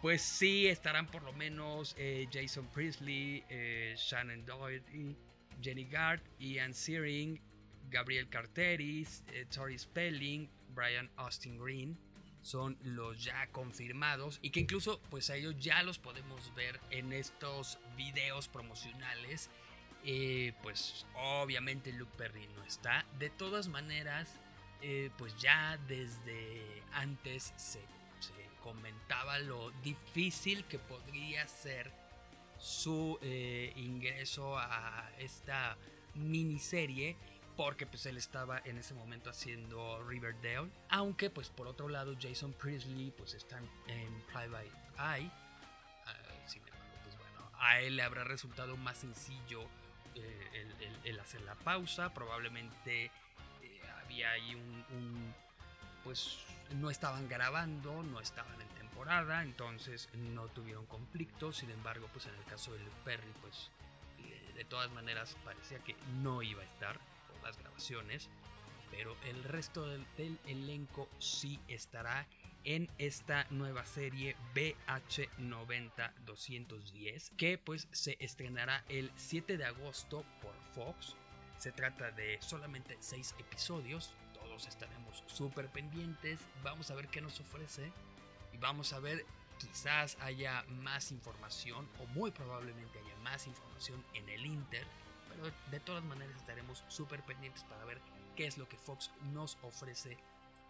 pues 0.02 0.22
sí 0.22 0.66
estarán 0.66 1.06
por 1.06 1.22
lo 1.22 1.32
menos 1.32 1.94
eh, 1.98 2.26
Jason 2.32 2.66
Priestley, 2.68 3.44
eh, 3.48 3.94
Shannon 3.96 4.44
Doherty, 4.44 5.16
Jenny 5.62 5.84
Gard, 5.84 6.20
Ian 6.40 6.74
Searing, 6.74 7.40
Gabriel 7.90 8.28
Carteris, 8.28 9.22
Tori 9.54 9.78
Spelling, 9.78 10.50
Brian 10.74 11.08
Austin 11.16 11.56
Green. 11.58 12.05
Son 12.46 12.78
los 12.84 13.24
ya 13.24 13.48
confirmados 13.48 14.38
y 14.40 14.50
que 14.50 14.60
incluso 14.60 15.00
pues 15.10 15.30
a 15.30 15.34
ellos 15.34 15.56
ya 15.58 15.82
los 15.82 15.98
podemos 15.98 16.54
ver 16.54 16.78
en 16.90 17.12
estos 17.12 17.80
videos 17.96 18.46
promocionales. 18.46 19.50
Eh, 20.04 20.52
pues 20.62 21.06
obviamente 21.16 21.92
Luke 21.92 22.12
Perry 22.16 22.46
no 22.54 22.62
está. 22.62 23.04
De 23.18 23.30
todas 23.30 23.66
maneras, 23.66 24.38
eh, 24.80 25.10
pues 25.18 25.36
ya 25.40 25.76
desde 25.88 26.84
antes 26.92 27.52
se, 27.56 27.80
se 28.20 28.48
comentaba 28.62 29.40
lo 29.40 29.72
difícil 29.82 30.64
que 30.66 30.78
podría 30.78 31.48
ser 31.48 31.92
su 32.60 33.18
eh, 33.22 33.72
ingreso 33.74 34.56
a 34.56 35.10
esta 35.18 35.76
miniserie 36.14 37.16
porque 37.56 37.86
pues 37.86 38.06
él 38.06 38.16
estaba 38.16 38.60
en 38.64 38.78
ese 38.78 38.94
momento 38.94 39.30
haciendo 39.30 40.02
Riverdale 40.06 40.70
aunque 40.90 41.30
pues 41.30 41.48
por 41.48 41.66
otro 41.66 41.88
lado 41.88 42.14
Jason 42.20 42.52
Priestley 42.52 43.12
pues 43.16 43.34
está 43.34 43.58
en 43.86 44.22
Private 44.32 44.70
Eye 44.98 45.26
uh, 45.26 46.48
sin 46.48 46.62
embargo 46.62 46.84
pues 47.02 47.16
bueno 47.16 47.50
a 47.58 47.80
él 47.80 47.96
le 47.96 48.02
habrá 48.02 48.24
resultado 48.24 48.76
más 48.76 48.98
sencillo 48.98 49.62
eh, 50.14 50.48
el, 50.54 50.86
el, 50.86 50.98
el, 51.04 51.20
hacer 51.20 51.42
la 51.42 51.54
pausa 51.54 52.12
probablemente 52.12 53.06
eh, 53.06 53.80
había 54.04 54.30
ahí 54.30 54.54
un, 54.54 54.84
un 54.96 55.34
pues 56.04 56.38
no 56.74 56.90
estaban 56.90 57.28
grabando 57.28 58.02
no 58.02 58.20
estaban 58.20 58.60
en 58.60 58.68
temporada, 58.96 59.42
entonces 59.42 60.08
no 60.14 60.48
tuvieron 60.48 60.86
conflicto. 60.86 61.52
Sin 61.52 61.70
embargo, 61.70 62.08
pues 62.12 62.26
en 62.26 62.34
el 62.34 62.44
caso 62.44 62.72
de 62.72 62.78
Luke 62.78 62.96
Perry, 63.04 63.32
pues 63.42 63.70
de 64.54 64.64
todas 64.64 64.90
maneras 64.92 65.36
parecía 65.44 65.78
que 65.80 65.94
no 66.22 66.42
iba 66.42 66.62
a 66.62 66.64
estar 66.64 66.98
las 67.46 67.58
grabaciones, 67.58 68.28
pero 68.90 69.16
el 69.24 69.42
resto 69.44 69.86
del, 69.86 70.04
elenco 70.46 71.08
sí 71.18 71.60
estará 71.68 72.26
en 72.64 72.90
esta 72.98 73.46
nueva 73.50 73.86
serie 73.86 74.36
BH90-210 74.54 77.30
que 77.36 77.58
pues 77.58 77.86
se 77.92 78.16
estrenará 78.20 78.84
el 78.88 79.12
7 79.16 79.56
de 79.56 79.64
agosto 79.64 80.24
por 80.42 80.54
Fox. 80.74 81.14
Se 81.58 81.72
trata 81.72 82.10
de 82.10 82.38
solamente 82.40 82.96
6 82.98 83.36
episodios, 83.38 84.12
todos 84.34 84.66
estaremos 84.66 85.22
súper 85.26 85.68
pendientes, 85.68 86.40
vamos 86.62 86.90
a 86.90 86.94
ver 86.94 87.08
qué 87.08 87.20
nos 87.20 87.38
ofrece 87.40 87.92
y 88.52 88.58
vamos 88.58 88.92
a 88.92 88.98
ver, 88.98 89.24
quizás 89.58 90.18
haya 90.20 90.64
más 90.82 91.12
información 91.12 91.88
o 92.00 92.06
muy 92.06 92.30
probablemente 92.30 92.98
haya 92.98 93.16
más 93.22 93.46
información 93.46 94.04
en 94.14 94.28
el 94.28 94.44
Inter, 94.44 94.86
de 95.70 95.80
todas 95.80 96.04
maneras 96.04 96.36
estaremos 96.36 96.84
súper 96.88 97.22
pendientes 97.22 97.64
para 97.64 97.84
ver 97.84 98.00
qué 98.34 98.46
es 98.46 98.58
lo 98.58 98.68
que 98.68 98.76
Fox 98.76 99.10
nos 99.32 99.58
ofrece 99.62 100.16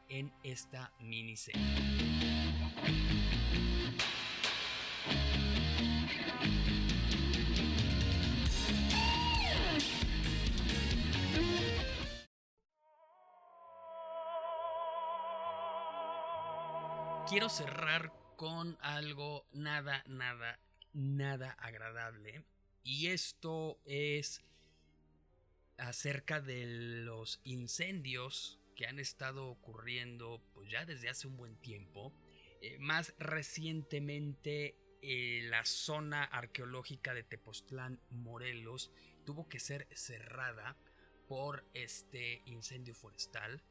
en 0.08 0.32
esta 0.42 0.92
miniserie. 1.00 1.60
quiero 17.28 17.48
cerrar 17.48 18.12
con 18.36 18.78
algo 18.80 19.46
nada, 19.52 20.04
nada, 20.06 20.58
nada 20.92 21.56
agradable. 21.58 22.44
Y 22.84 23.08
esto 23.08 23.78
es 23.84 24.42
acerca 25.78 26.40
de 26.40 26.66
los 27.04 27.40
incendios 27.44 28.60
que 28.74 28.86
han 28.86 28.98
estado 28.98 29.48
ocurriendo 29.48 30.42
pues 30.54 30.70
ya 30.70 30.84
desde 30.84 31.08
hace 31.08 31.26
un 31.26 31.36
buen 31.36 31.56
tiempo. 31.56 32.12
Eh, 32.60 32.78
más 32.78 33.14
recientemente 33.18 34.76
eh, 35.02 35.42
la 35.44 35.64
zona 35.64 36.24
arqueológica 36.24 37.14
de 37.14 37.22
Tepoztlán, 37.22 38.00
Morelos, 38.10 38.92
tuvo 39.24 39.48
que 39.48 39.60
ser 39.60 39.86
cerrada 39.92 40.76
por 41.28 41.64
este 41.74 42.42
incendio 42.46 42.94
forestal, 42.94 43.62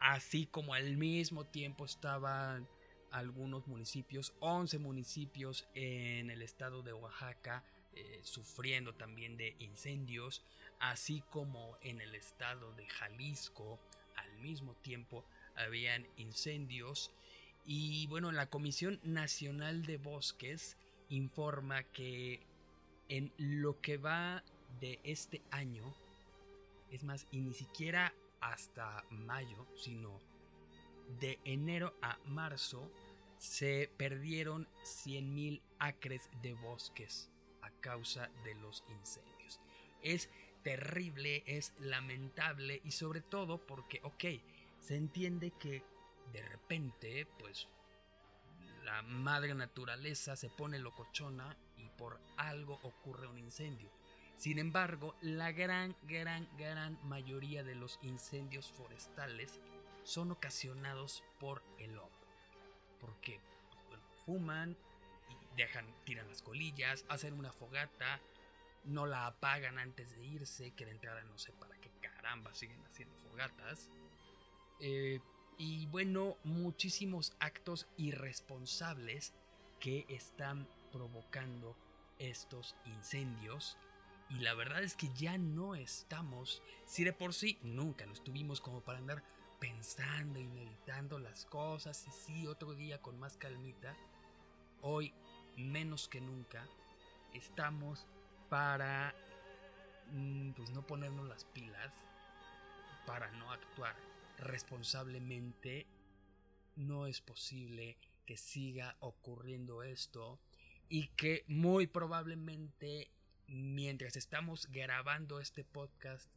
así 0.00 0.46
como 0.46 0.74
al 0.74 0.96
mismo 0.96 1.46
tiempo 1.46 1.84
estaban 1.84 2.68
algunos 3.10 3.66
municipios, 3.66 4.34
11 4.40 4.78
municipios 4.78 5.68
en 5.74 6.30
el 6.30 6.42
estado 6.42 6.82
de 6.82 6.92
Oaxaca, 6.92 7.64
eh, 7.94 8.20
sufriendo 8.22 8.94
también 8.94 9.36
de 9.36 9.54
incendios, 9.58 10.42
así 10.78 11.22
como 11.30 11.76
en 11.82 12.00
el 12.00 12.14
estado 12.14 12.72
de 12.72 12.86
Jalisco, 12.88 13.78
al 14.16 14.32
mismo 14.38 14.74
tiempo 14.76 15.26
habían 15.56 16.06
incendios. 16.16 17.10
Y 17.66 18.06
bueno, 18.06 18.32
la 18.32 18.46
Comisión 18.46 18.98
Nacional 19.02 19.84
de 19.84 19.98
Bosques 19.98 20.78
informa 21.10 21.82
que 21.82 22.40
en 23.10 23.30
lo 23.36 23.78
que 23.82 23.98
va 23.98 24.42
de 24.80 24.98
este 25.04 25.42
año, 25.50 25.94
es 26.90 27.04
más, 27.04 27.26
y 27.30 27.40
ni 27.40 27.52
siquiera 27.52 28.14
hasta 28.40 29.04
mayo, 29.10 29.66
sino 29.76 30.18
de 31.20 31.38
enero 31.44 31.94
a 32.00 32.16
marzo, 32.24 32.90
se 33.36 33.90
perdieron 33.98 34.66
100.000 34.84 35.60
acres 35.78 36.30
de 36.40 36.54
bosques 36.54 37.31
a 37.62 37.70
causa 37.80 38.28
de 38.44 38.54
los 38.56 38.84
incendios. 38.88 39.60
Es 40.02 40.28
terrible, 40.62 41.42
es 41.46 41.72
lamentable 41.80 42.80
y 42.84 42.92
sobre 42.92 43.20
todo 43.20 43.58
porque, 43.66 44.00
ok, 44.02 44.24
se 44.80 44.96
entiende 44.96 45.52
que 45.52 45.82
de 46.32 46.42
repente, 46.42 47.26
pues, 47.38 47.68
la 48.84 49.02
madre 49.02 49.54
naturaleza 49.54 50.36
se 50.36 50.50
pone 50.50 50.78
locochona 50.78 51.56
y 51.76 51.88
por 51.90 52.20
algo 52.36 52.80
ocurre 52.82 53.26
un 53.26 53.38
incendio. 53.38 53.90
Sin 54.36 54.58
embargo, 54.58 55.14
la 55.20 55.52
gran, 55.52 55.94
gran, 56.02 56.48
gran 56.58 56.98
mayoría 57.06 57.62
de 57.62 57.76
los 57.76 57.98
incendios 58.02 58.72
forestales 58.72 59.60
son 60.02 60.32
ocasionados 60.32 61.22
por 61.38 61.62
el 61.78 61.96
hombre. 61.96 62.26
Porque 63.00 63.40
fuman, 64.24 64.76
y 64.76 64.91
dejan, 65.56 65.86
tiran 66.04 66.28
las 66.28 66.42
colillas, 66.42 67.04
hacen 67.08 67.34
una 67.34 67.52
fogata, 67.52 68.20
no 68.84 69.06
la 69.06 69.26
apagan 69.26 69.78
antes 69.78 70.16
de 70.16 70.24
irse, 70.24 70.72
que 70.72 70.84
de 70.84 70.92
entrada 70.92 71.22
no 71.24 71.38
sé 71.38 71.52
para 71.52 71.76
qué 71.76 71.90
caramba 72.00 72.54
siguen 72.54 72.84
haciendo 72.86 73.16
fogatas. 73.30 73.88
Eh, 74.80 75.20
y 75.58 75.86
bueno, 75.86 76.36
muchísimos 76.44 77.36
actos 77.38 77.86
irresponsables 77.96 79.34
que 79.78 80.06
están 80.08 80.66
provocando 80.90 81.76
estos 82.18 82.76
incendios. 82.84 83.76
Y 84.30 84.38
la 84.38 84.54
verdad 84.54 84.82
es 84.82 84.96
que 84.96 85.10
ya 85.14 85.36
no 85.36 85.74
estamos, 85.74 86.62
si 86.86 87.04
de 87.04 87.12
por 87.12 87.34
sí 87.34 87.58
nunca 87.62 88.06
lo 88.06 88.12
estuvimos 88.12 88.60
como 88.60 88.80
para 88.80 88.98
andar 88.98 89.22
pensando 89.60 90.40
y 90.40 90.46
meditando 90.48 91.18
las 91.18 91.44
cosas, 91.44 92.06
y 92.08 92.10
sí, 92.10 92.46
otro 92.46 92.74
día 92.74 93.00
con 93.02 93.18
más 93.20 93.36
calmita, 93.36 93.94
hoy 94.80 95.12
menos 95.56 96.08
que 96.08 96.20
nunca 96.20 96.66
estamos 97.34 98.06
para 98.48 99.14
mm, 100.12 100.52
pues 100.52 100.70
no 100.70 100.86
ponernos 100.86 101.28
las 101.28 101.44
pilas, 101.44 101.92
para 103.06 103.30
no 103.32 103.50
actuar 103.50 103.96
responsablemente, 104.38 105.86
no 106.76 107.06
es 107.06 107.20
posible 107.20 107.96
que 108.26 108.36
siga 108.36 108.96
ocurriendo 109.00 109.82
esto 109.82 110.38
y 110.88 111.08
que 111.08 111.44
muy 111.48 111.86
probablemente 111.86 113.10
mientras 113.46 114.16
estamos 114.16 114.66
grabando 114.70 115.40
este 115.40 115.64
podcast 115.64 116.28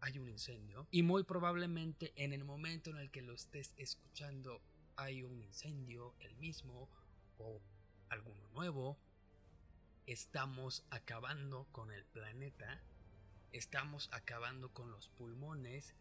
hay 0.00 0.18
un 0.18 0.28
incendio. 0.28 0.86
Y 0.90 1.02
muy 1.02 1.24
probablemente 1.24 2.12
en 2.16 2.32
el 2.32 2.44
momento 2.44 2.90
en 2.90 2.98
el 2.98 3.10
que 3.10 3.22
lo 3.22 3.32
estés 3.32 3.72
escuchando 3.76 4.60
hay 4.96 5.22
un 5.22 5.40
incendio, 5.40 6.14
el 6.20 6.36
mismo 6.36 6.88
o 7.38 7.60
alguno 8.08 8.48
nuevo. 8.54 8.96
Estamos 10.06 10.84
acabando 10.90 11.66
con 11.72 11.90
el 11.90 12.04
planeta, 12.04 12.82
estamos 13.52 14.08
acabando 14.12 14.72
con 14.72 14.90
los 14.90 15.08
pulmones 15.08 15.94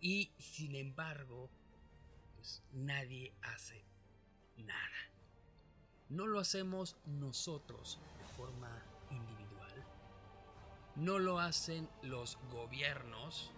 y 0.00 0.32
sin 0.38 0.74
embargo, 0.74 1.50
pues 2.34 2.62
nadie 2.72 3.32
hace 3.42 3.84
nada. 4.56 5.10
No 6.08 6.26
lo 6.26 6.38
hacemos 6.38 6.96
nosotros 7.04 7.98
de 8.18 8.24
forma 8.34 8.82
individual. 9.10 9.84
No 10.94 11.18
lo 11.18 11.40
hacen 11.40 11.88
los 12.02 12.38
gobiernos 12.50 13.52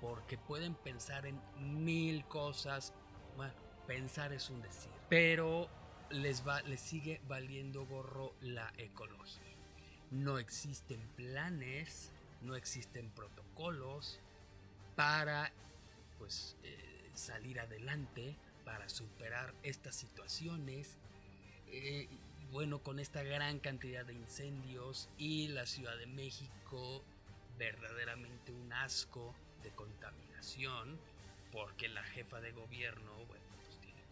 porque 0.00 0.38
pueden 0.38 0.74
pensar 0.74 1.26
en 1.26 1.40
mil 1.84 2.24
cosas. 2.26 2.92
Bueno, 3.36 3.54
pensar 3.86 4.32
es 4.32 4.50
un 4.50 4.62
decir. 4.62 4.92
Pero 5.08 5.68
les, 6.10 6.46
va, 6.46 6.62
les 6.62 6.80
sigue 6.80 7.20
valiendo 7.28 7.86
gorro 7.86 8.34
la 8.40 8.72
ecología. 8.78 9.42
No 10.10 10.38
existen 10.38 11.00
planes, 11.16 12.12
no 12.40 12.54
existen 12.54 13.10
protocolos, 13.10 14.20
para 14.94 15.52
pues 16.18 16.56
eh, 16.62 17.10
salir 17.14 17.60
adelante, 17.60 18.36
para 18.64 18.88
superar 18.88 19.54
estas 19.62 19.96
situaciones. 19.96 20.98
Eh, 21.66 22.08
bueno, 22.50 22.82
con 22.82 23.00
esta 23.00 23.22
gran 23.22 23.58
cantidad 23.58 24.04
de 24.04 24.14
incendios 24.14 25.08
y 25.18 25.48
la 25.48 25.66
Ciudad 25.66 25.96
de 25.96 26.06
México 26.06 27.04
verdaderamente 27.58 28.52
un 28.52 28.72
asco 28.72 29.34
de 29.62 29.70
contaminación, 29.70 30.98
porque 31.52 31.88
la 31.88 32.02
jefa 32.02 32.40
de 32.40 32.52
gobierno, 32.52 33.12
bueno, 33.26 33.43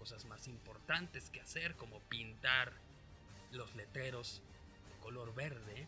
cosas 0.03 0.25
más 0.25 0.49
importantes 0.49 1.31
que 1.31 1.41
hacer, 1.41 1.77
como 1.77 2.01
pintar 2.09 2.73
los 3.53 3.73
letreros 3.77 4.43
de 4.89 4.99
color 4.99 5.33
verde, 5.33 5.87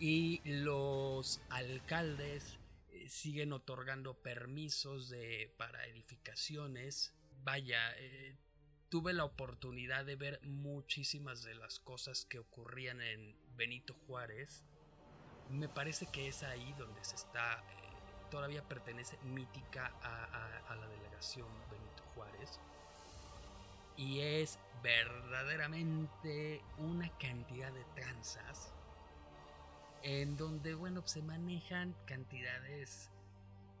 y 0.00 0.40
los 0.44 1.40
alcaldes 1.48 2.58
siguen 3.06 3.52
otorgando 3.52 4.14
permisos 4.14 5.10
de, 5.10 5.54
para 5.56 5.86
edificaciones. 5.86 7.14
Vaya, 7.44 7.96
eh, 7.98 8.34
tuve 8.88 9.12
la 9.12 9.24
oportunidad 9.24 10.04
de 10.04 10.16
ver 10.16 10.40
muchísimas 10.42 11.44
de 11.44 11.54
las 11.54 11.78
cosas 11.78 12.24
que 12.24 12.40
ocurrían 12.40 13.00
en 13.00 13.36
Benito 13.54 13.94
Juárez. 14.08 14.64
Me 15.50 15.68
parece 15.68 16.06
que 16.10 16.26
es 16.26 16.42
ahí 16.42 16.74
donde 16.76 17.04
se 17.04 17.14
está, 17.14 17.60
eh, 17.60 18.28
todavía 18.28 18.66
pertenece 18.66 19.16
mítica 19.18 19.94
a, 20.02 20.58
a 20.66 20.74
la 20.74 20.88
delegación 20.88 21.46
Benito 21.70 22.02
Juárez. 22.16 22.58
Y 23.98 24.20
es 24.20 24.58
verdaderamente 24.82 26.62
una 26.78 27.10
cantidad 27.18 27.70
de 27.72 27.84
tranzas 27.94 28.72
en 30.02 30.36
donde, 30.36 30.74
bueno, 30.74 31.06
se 31.06 31.20
manejan 31.20 31.94
cantidades 32.06 33.10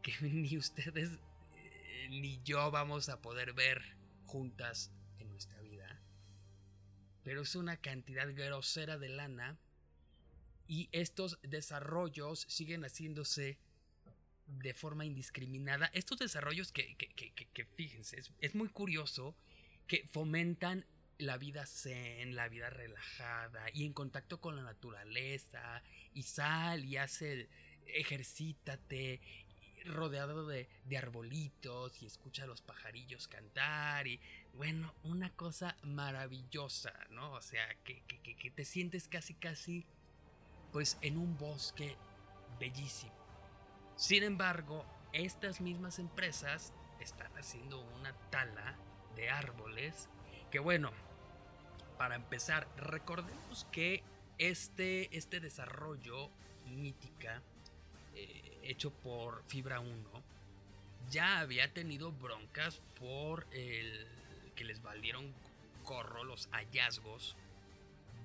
que 0.02 0.12
ni 0.20 0.56
ustedes 0.56 1.10
eh, 1.54 2.08
ni 2.10 2.40
yo 2.42 2.70
vamos 2.70 3.08
a 3.08 3.20
poder 3.22 3.52
ver 3.52 3.96
juntas 4.26 4.90
en 5.18 5.30
nuestra 5.30 5.60
vida. 5.60 6.00
Pero 7.22 7.42
es 7.42 7.54
una 7.54 7.76
cantidad 7.76 8.28
grosera 8.34 8.98
de 8.98 9.08
lana 9.08 9.56
y 10.66 10.88
estos 10.92 11.38
desarrollos 11.42 12.44
siguen 12.48 12.82
haciéndose 12.82 13.58
de 14.46 14.74
forma 14.74 15.04
indiscriminada. 15.04 15.90
Estos 15.92 16.18
desarrollos 16.18 16.72
que, 16.72 16.96
que, 16.96 17.64
fíjense, 17.64 18.18
es, 18.18 18.32
es 18.40 18.54
muy 18.54 18.68
curioso 18.68 19.34
que 19.88 20.06
fomentan 20.06 20.84
la 21.18 21.36
vida 21.36 21.66
zen, 21.66 22.36
la 22.36 22.48
vida 22.48 22.70
relajada 22.70 23.66
y 23.72 23.84
en 23.84 23.92
contacto 23.92 24.40
con 24.40 24.54
la 24.54 24.62
naturaleza 24.62 25.82
y 26.14 26.22
sal 26.22 26.84
y 26.84 26.96
hace, 26.96 27.48
ejercítate 27.86 29.20
rodeado 29.86 30.46
de, 30.46 30.68
arbolitos 30.96 32.02
y 32.02 32.06
escucha 32.06 32.44
a 32.44 32.46
los 32.46 32.60
pajarillos 32.60 33.26
cantar 33.26 34.06
y 34.06 34.20
bueno, 34.54 34.94
una 35.02 35.30
cosa 35.30 35.76
maravillosa, 35.82 36.92
¿no? 37.10 37.32
O 37.32 37.40
sea, 37.40 37.74
que, 37.84 38.02
que 38.02 38.50
te 38.50 38.64
sientes 38.64 39.08
casi 39.08 39.34
casi 39.34 39.86
pues 40.72 40.98
en 41.00 41.16
un 41.16 41.36
bosque 41.38 41.96
bellísimo. 42.60 43.16
Sin 43.96 44.22
embargo, 44.22 44.84
estas 45.12 45.60
mismas 45.60 45.98
empresas 45.98 46.72
están 47.00 47.32
haciendo 47.38 47.80
una 47.80 48.12
tala 48.30 48.76
de 49.18 49.28
árboles 49.28 50.08
que 50.50 50.60
bueno, 50.60 50.92
para 51.98 52.14
empezar, 52.14 52.68
recordemos 52.76 53.66
que 53.72 54.02
este, 54.38 55.14
este 55.16 55.40
desarrollo 55.40 56.30
mítica 56.66 57.42
eh, 58.14 58.58
hecho 58.62 58.92
por 58.92 59.42
Fibra 59.48 59.80
1 59.80 60.22
ya 61.10 61.40
había 61.40 61.72
tenido 61.72 62.12
broncas 62.12 62.80
por 62.98 63.46
el 63.50 64.06
que 64.54 64.64
les 64.64 64.80
valieron 64.80 65.34
corro 65.84 66.22
los 66.22 66.48
hallazgos 66.52 67.36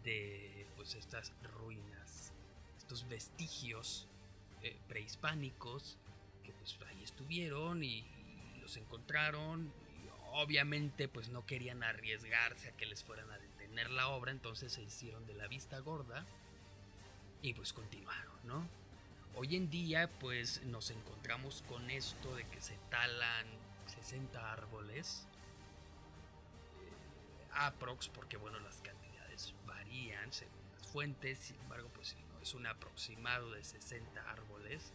de 0.04 0.68
pues 0.76 0.96
estas 0.96 1.34
ruinas, 1.44 2.32
estos 2.78 3.08
vestigios 3.08 4.08
eh, 4.62 4.78
prehispánicos 4.88 5.98
que 6.44 6.52
pues 6.54 6.78
ahí 6.88 7.04
estuvieron 7.04 7.84
y, 7.84 8.06
los 8.62 8.78
encontraron 8.78 9.74
obviamente 10.34 11.08
pues 11.08 11.30
no 11.30 11.46
querían 11.46 11.84
arriesgarse 11.84 12.70
a 12.70 12.72
que 12.76 12.86
les 12.86 13.04
fueran 13.04 13.30
a 13.32 13.38
detener 13.38 13.90
la 13.92 14.10
obra, 14.10 14.32
entonces 14.32 14.74
se 14.74 14.82
hicieron 14.82 15.26
de 15.28 15.36
la 15.36 15.48
vista 15.48 15.80
gorda 15.80 16.26
y 17.42 17.54
pues 17.54 17.74
continuaron, 17.74 18.34
¿no? 18.44 18.68
Hoy 19.36 19.56
en 19.56 19.70
día 19.70 20.10
pues 20.20 20.64
nos 20.64 20.90
encontramos 20.92 21.64
con 21.68 21.90
esto 21.90 22.36
de 22.36 22.46
que 22.46 22.62
se 22.62 22.76
talan 22.90 23.46
60 23.88 24.54
árboles 24.54 25.28
eh, 26.82 27.48
aprox 27.52 28.10
porque 28.10 28.38
bueno 28.38 28.60
las 28.60 28.82
cantidades 28.82 29.54
varían 29.68 30.32
según 30.34 30.62
las 30.74 30.88
fuentes, 30.88 31.38
sin 31.40 31.60
embargo 31.62 31.90
pues 31.94 32.16
no 32.34 32.40
es 32.42 32.54
un 32.54 32.66
aproximado 32.66 33.52
de 33.52 33.64
60 33.64 34.32
árboles 34.32 34.94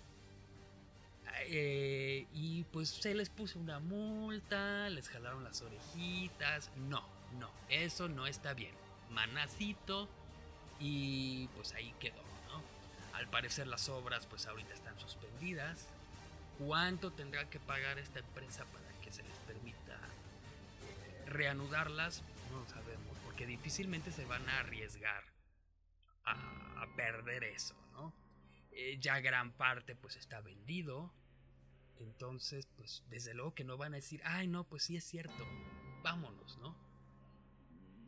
eh, 1.47 2.27
y 2.33 2.65
pues 2.65 2.89
se 2.89 3.15
les 3.15 3.31
puso 3.31 3.59
una 3.59 3.79
multa, 3.79 4.89
les 4.91 5.09
jalaron 5.09 5.45
las 5.45 5.63
orejitas. 5.63 6.71
No, 6.77 7.05
no, 7.39 7.51
eso 7.69 8.09
no 8.09 8.27
está 8.27 8.55
bien. 8.55 8.75
Manacito 9.11 10.09
y 10.81 11.49
pues 11.57 11.73
ahí 11.75 11.95
quedó, 11.99 12.23
¿no? 12.49 12.63
Al 13.17 13.29
parecer 13.29 13.67
las 13.67 13.89
obras 13.89 14.27
pues 14.27 14.47
ahorita 14.47 14.75
están 14.75 14.99
suspendidas. 14.99 15.89
¿Cuánto 16.59 17.13
tendrá 17.13 17.49
que 17.49 17.61
pagar 17.61 17.99
esta 17.99 18.19
empresa 18.19 18.65
para 18.67 19.01
que 19.01 19.13
se 19.13 19.23
les 19.23 19.39
permita 19.39 19.95
eh, 19.95 21.25
reanudarlas? 21.27 22.23
No 22.51 22.61
lo 22.61 22.69
sabemos, 22.69 23.17
porque 23.25 23.47
difícilmente 23.47 24.11
se 24.11 24.25
van 24.25 24.49
a 24.49 24.61
arriesgar 24.61 25.25
a, 26.25 26.87
perder 26.97 27.45
eso, 27.45 27.77
¿no? 27.93 28.13
Eh, 28.73 28.99
ya 29.01 29.21
gran 29.21 29.53
parte 29.53 29.95
pues 29.95 30.17
está 30.17 30.41
vendido. 30.41 31.13
Entonces, 31.99 32.69
pues 32.77 33.05
desde 33.09 33.35
luego 33.35 33.55
que 33.55 33.65
no 33.65 33.77
van 33.77 33.93
a 33.93 33.97
decir, 33.97 34.21
ay 34.25 34.47
no, 34.47 34.65
pues 34.65 34.85
sí 34.85 34.97
es 34.97 35.05
cierto, 35.05 35.45
vámonos, 36.03 36.59
¿no? 36.59 36.77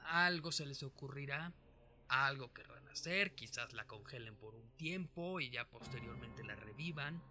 Algo 0.05 0.53
se 0.53 0.67
les 0.67 0.83
ocurrirá, 0.83 1.53
algo 2.09 2.53
querrán 2.53 2.89
hacer, 2.89 3.35
quizás 3.35 3.73
la 3.73 3.87
congelen 3.87 4.37
por 4.37 4.55
un 4.55 4.69
tiempo 4.77 5.41
y 5.41 5.51
ya 5.51 5.69
posteriormente 5.69 6.45
la 6.45 6.57
revivan. 6.57 7.23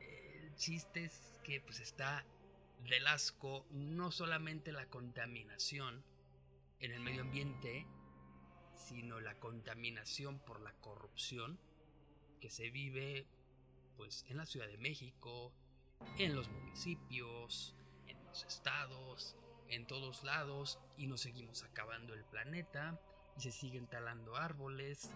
El 0.00 0.54
chiste 0.56 1.04
es 1.04 1.40
que 1.44 1.60
pues 1.60 1.80
está 1.80 2.24
del 2.84 3.06
asco 3.06 3.66
no 3.70 4.10
solamente 4.10 4.72
la 4.72 4.86
contaminación 4.86 6.04
en 6.80 6.92
el 6.92 7.00
medio 7.00 7.22
ambiente, 7.22 7.86
sino 8.74 9.20
la 9.20 9.34
contaminación 9.34 10.38
por 10.38 10.60
la 10.60 10.72
corrupción 10.74 11.58
que 12.40 12.50
se 12.50 12.70
vive 12.70 13.26
pues 13.98 14.24
en 14.28 14.36
la 14.38 14.46
Ciudad 14.46 14.68
de 14.68 14.78
México, 14.78 15.52
en 16.16 16.34
los 16.34 16.48
municipios, 16.48 17.74
en 18.06 18.24
los 18.24 18.44
estados, 18.44 19.36
en 19.68 19.86
todos 19.86 20.22
lados 20.22 20.78
y 20.96 21.08
nos 21.08 21.20
seguimos 21.20 21.64
acabando 21.64 22.14
el 22.14 22.24
planeta 22.24 22.98
y 23.36 23.40
se 23.40 23.50
siguen 23.52 23.88
talando 23.88 24.36
árboles. 24.36 25.10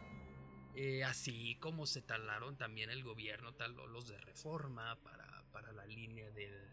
Eh, 0.75 1.05
así 1.05 1.57
como 1.61 1.87
se 1.87 2.03
talaron 2.03 2.57
también 2.57 2.91
el 2.91 3.05
gobierno 3.05 3.55
taló 3.55 3.87
los 3.87 4.09
de 4.09 4.19
reforma 4.19 4.99
para, 5.03 5.45
para 5.53 5.73
la 5.73 5.87
línea 5.87 6.31
del, 6.33 6.69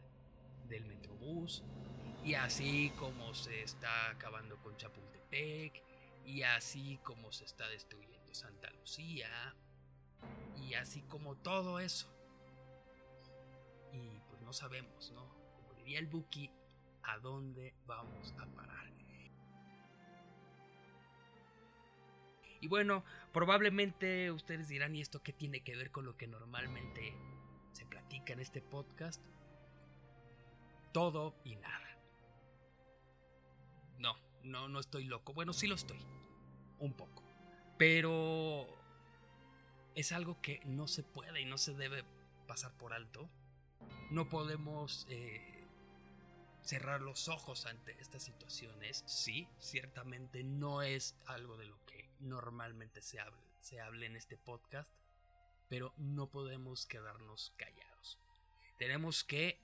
del 0.68 0.86
Metrobús. 0.86 1.64
Y 2.26 2.34
así 2.34 2.92
como 2.98 3.34
se 3.36 3.62
está 3.62 4.10
acabando 4.10 4.58
con 4.58 4.76
Chapultepec. 4.76 5.84
Y 6.26 6.42
así 6.42 7.00
como 7.04 7.32
se 7.32 7.46
está 7.46 7.68
destruyendo 7.68 8.34
Santa 8.34 8.70
Lucía 8.72 9.56
y 10.56 10.74
así 10.74 11.02
como 11.04 11.36
todo 11.36 11.80
eso. 11.80 12.08
Y 13.94 14.20
pues 14.30 14.42
no 14.42 14.54
sabemos, 14.54 15.12
¿no? 15.12 15.28
Como 15.56 15.74
diría 15.76 16.00
el 16.00 16.08
Buki, 16.08 16.52
¿a 17.04 17.18
dónde 17.20 17.74
vamos 17.86 18.34
a 18.40 18.46
parar? 18.56 18.80
Y 22.62 22.68
bueno, 22.68 23.04
probablemente 23.32 24.32
ustedes 24.32 24.68
dirán, 24.68 24.96
¿y 24.96 25.02
esto 25.02 25.24
qué 25.24 25.32
tiene 25.32 25.62
que 25.62 25.76
ver 25.76 25.92
con 25.92 26.06
lo 26.06 26.18
que 26.18 26.28
normalmente 26.28 27.16
se 27.72 27.86
platica 27.86 28.34
en 28.34 28.40
este 28.40 28.62
podcast? 28.62 29.24
Todo 30.92 31.36
y 31.46 31.56
nada. 31.56 31.98
No, 33.98 34.16
no, 34.44 34.68
no 34.68 34.80
estoy 34.80 35.06
loco. 35.06 35.34
Bueno, 35.34 35.54
sí 35.54 35.68
lo 35.68 35.76
estoy. 35.76 36.00
Un 36.80 36.94
poco. 36.94 37.24
Pero 37.78 38.68
es 39.96 40.12
algo 40.12 40.42
que 40.42 40.62
no 40.66 40.88
se 40.88 41.04
puede 41.04 41.42
y 41.42 41.46
no 41.46 41.58
se 41.58 41.74
debe 41.74 42.04
pasar 42.48 42.72
por 42.78 42.94
alto. 42.94 43.30
No 44.12 44.30
podemos 44.30 45.06
eh, 45.10 45.68
cerrar 46.62 47.02
los 47.02 47.28
ojos 47.28 47.66
ante 47.66 48.00
estas 48.00 48.24
situaciones. 48.24 49.04
Sí, 49.08 49.48
ciertamente 49.60 50.44
no 50.44 50.82
es 50.82 51.16
algo 51.26 51.58
de 51.58 51.66
lo 51.66 51.84
que 51.86 52.10
normalmente 52.20 53.02
se 53.02 53.20
hable, 53.20 53.42
se 53.60 53.80
hable 53.80 54.06
en 54.06 54.16
este 54.16 54.38
podcast, 54.38 54.90
pero 55.70 55.94
no 55.98 56.30
podemos 56.30 56.86
quedarnos 56.86 57.54
callados. 57.58 58.20
Tenemos 58.78 59.24
que 59.24 59.60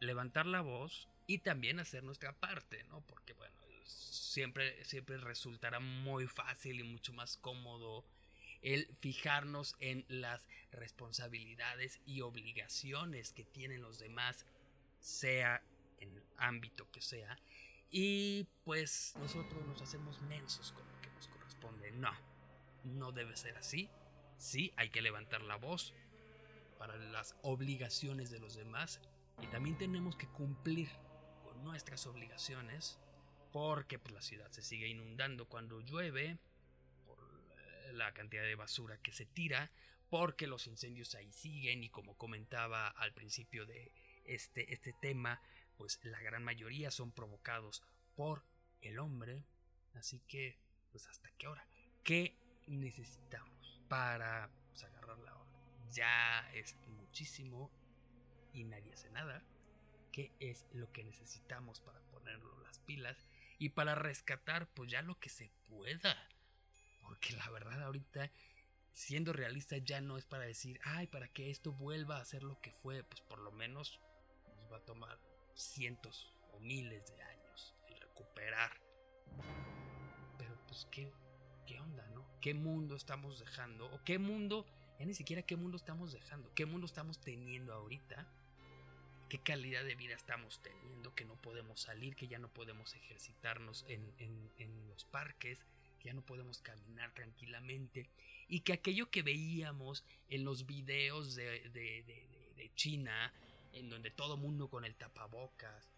levantar 0.00 0.46
la 0.46 0.60
voz 0.60 1.08
y 1.26 1.38
también 1.38 1.80
hacer 1.80 2.04
nuestra 2.04 2.32
parte, 2.38 2.84
¿no? 2.84 3.00
Porque 3.06 3.32
bueno, 3.32 3.56
siempre, 3.84 4.84
siempre 4.84 5.18
resultará 5.18 5.80
muy 5.80 6.26
fácil 6.26 6.80
y 6.80 6.84
mucho 6.84 7.12
más 7.12 7.36
cómodo 7.36 8.04
el 8.62 8.88
fijarnos 9.00 9.76
en 9.80 10.04
las 10.08 10.48
responsabilidades 10.72 12.00
y 12.06 12.20
obligaciones 12.20 13.32
que 13.32 13.44
tienen 13.44 13.82
los 13.82 13.98
demás, 13.98 14.46
sea 15.00 15.62
en 15.98 16.12
el 16.12 16.22
ámbito 16.36 16.90
que 16.90 17.00
sea, 17.00 17.38
y 17.90 18.46
pues 18.64 19.14
nosotros 19.18 19.64
nos 19.66 19.80
hacemos 19.80 20.20
mensos 20.22 20.72
con 20.72 20.86
lo 20.86 21.00
que 21.00 21.10
nos 21.10 21.28
corresponde. 21.28 21.92
No, 21.92 22.12
no 22.84 23.12
debe 23.12 23.36
ser 23.36 23.56
así. 23.56 23.88
Sí, 24.38 24.72
hay 24.76 24.90
que 24.90 25.02
levantar 25.02 25.42
la 25.42 25.56
voz 25.56 25.94
para 26.78 26.96
las 26.96 27.36
obligaciones 27.42 28.30
de 28.30 28.38
los 28.38 28.54
demás 28.54 29.00
y 29.40 29.46
también 29.46 29.78
tenemos 29.78 30.16
que 30.16 30.28
cumplir 30.28 30.88
con 31.44 31.62
nuestras 31.64 32.06
obligaciones 32.06 32.98
porque 33.52 33.98
pues, 33.98 34.14
la 34.14 34.20
ciudad 34.20 34.50
se 34.50 34.62
sigue 34.62 34.88
inundando 34.88 35.46
cuando 35.46 35.80
llueve, 35.80 36.38
la 37.92 38.12
cantidad 38.12 38.42
de 38.42 38.54
basura 38.54 38.98
que 38.98 39.12
se 39.12 39.26
tira, 39.26 39.70
porque 40.08 40.46
los 40.46 40.66
incendios 40.66 41.14
ahí 41.14 41.32
siguen 41.32 41.82
y 41.84 41.88
como 41.88 42.16
comentaba 42.16 42.88
al 42.88 43.12
principio 43.12 43.66
de 43.66 43.92
este, 44.24 44.72
este 44.72 44.92
tema, 44.92 45.40
pues 45.76 46.00
la 46.04 46.20
gran 46.20 46.42
mayoría 46.42 46.90
son 46.90 47.12
provocados 47.12 47.82
por 48.14 48.44
el 48.80 48.98
hombre. 48.98 49.44
Así 49.94 50.20
que, 50.28 50.58
pues 50.90 51.06
hasta 51.06 51.30
qué 51.38 51.48
hora. 51.48 51.66
¿Qué 52.04 52.36
necesitamos 52.66 53.82
para 53.88 54.50
pues, 54.68 54.84
agarrar 54.84 55.18
la 55.18 55.34
hora? 55.34 55.50
Ya 55.90 56.50
es 56.52 56.76
muchísimo 56.88 57.70
y 58.52 58.64
nadie 58.64 58.92
hace 58.92 59.10
nada. 59.10 59.42
¿Qué 60.12 60.32
es 60.40 60.66
lo 60.72 60.90
que 60.92 61.04
necesitamos 61.04 61.80
para 61.80 62.00
ponerlo 62.00 62.58
las 62.60 62.78
pilas? 62.80 63.26
Y 63.58 63.70
para 63.70 63.94
rescatar, 63.94 64.68
pues 64.68 64.90
ya 64.90 65.02
lo 65.02 65.18
que 65.18 65.28
se 65.28 65.50
pueda. 65.68 66.28
Porque 67.06 67.34
la 67.34 67.48
verdad 67.50 67.82
ahorita, 67.82 68.30
siendo 68.92 69.32
realista, 69.32 69.76
ya 69.78 70.00
no 70.00 70.18
es 70.18 70.24
para 70.24 70.44
decir, 70.44 70.80
ay, 70.84 71.06
para 71.06 71.28
que 71.28 71.50
esto 71.50 71.72
vuelva 71.72 72.18
a 72.18 72.24
ser 72.24 72.42
lo 72.42 72.60
que 72.60 72.72
fue, 72.72 73.04
pues 73.04 73.20
por 73.20 73.38
lo 73.38 73.52
menos 73.52 74.00
nos 74.56 74.72
va 74.72 74.78
a 74.78 74.84
tomar 74.84 75.18
cientos 75.54 76.32
o 76.52 76.58
miles 76.58 77.06
de 77.06 77.22
años 77.22 77.74
el 77.88 78.00
recuperar. 78.00 78.72
Pero 80.38 80.58
pues 80.66 80.86
qué, 80.90 81.12
qué 81.66 81.78
onda, 81.80 82.06
¿no? 82.08 82.26
¿Qué 82.40 82.54
mundo 82.54 82.96
estamos 82.96 83.38
dejando? 83.38 83.86
¿O 83.92 84.02
qué 84.04 84.18
mundo, 84.18 84.66
ya 84.98 85.06
ni 85.06 85.14
siquiera 85.14 85.42
qué 85.42 85.56
mundo 85.56 85.76
estamos 85.76 86.12
dejando? 86.12 86.52
¿Qué 86.54 86.66
mundo 86.66 86.86
estamos 86.86 87.20
teniendo 87.20 87.72
ahorita? 87.72 88.26
¿Qué 89.28 89.40
calidad 89.40 89.84
de 89.84 89.96
vida 89.96 90.14
estamos 90.14 90.60
teniendo? 90.62 91.14
Que 91.14 91.24
no 91.24 91.34
podemos 91.36 91.80
salir, 91.80 92.14
que 92.14 92.28
ya 92.28 92.38
no 92.38 92.48
podemos 92.48 92.94
ejercitarnos 92.94 93.84
en, 93.88 94.86
los 94.88 95.04
parques, 95.04 95.58
ya 96.06 96.12
no 96.12 96.22
podemos 96.22 96.60
caminar 96.60 97.12
tranquilamente 97.14 98.08
y 98.46 98.60
que 98.60 98.74
aquello 98.74 99.10
que 99.10 99.22
veíamos 99.22 100.04
en 100.28 100.44
los 100.44 100.64
videos 100.64 101.34
de, 101.34 101.68
de, 101.70 102.70
China, 102.76 103.32
en 103.72 103.88
donde 103.88 104.10
todo 104.10 104.36
mundo 104.36 104.68
con 104.68 104.84
el 104.84 104.94
tapabocas 104.94 105.90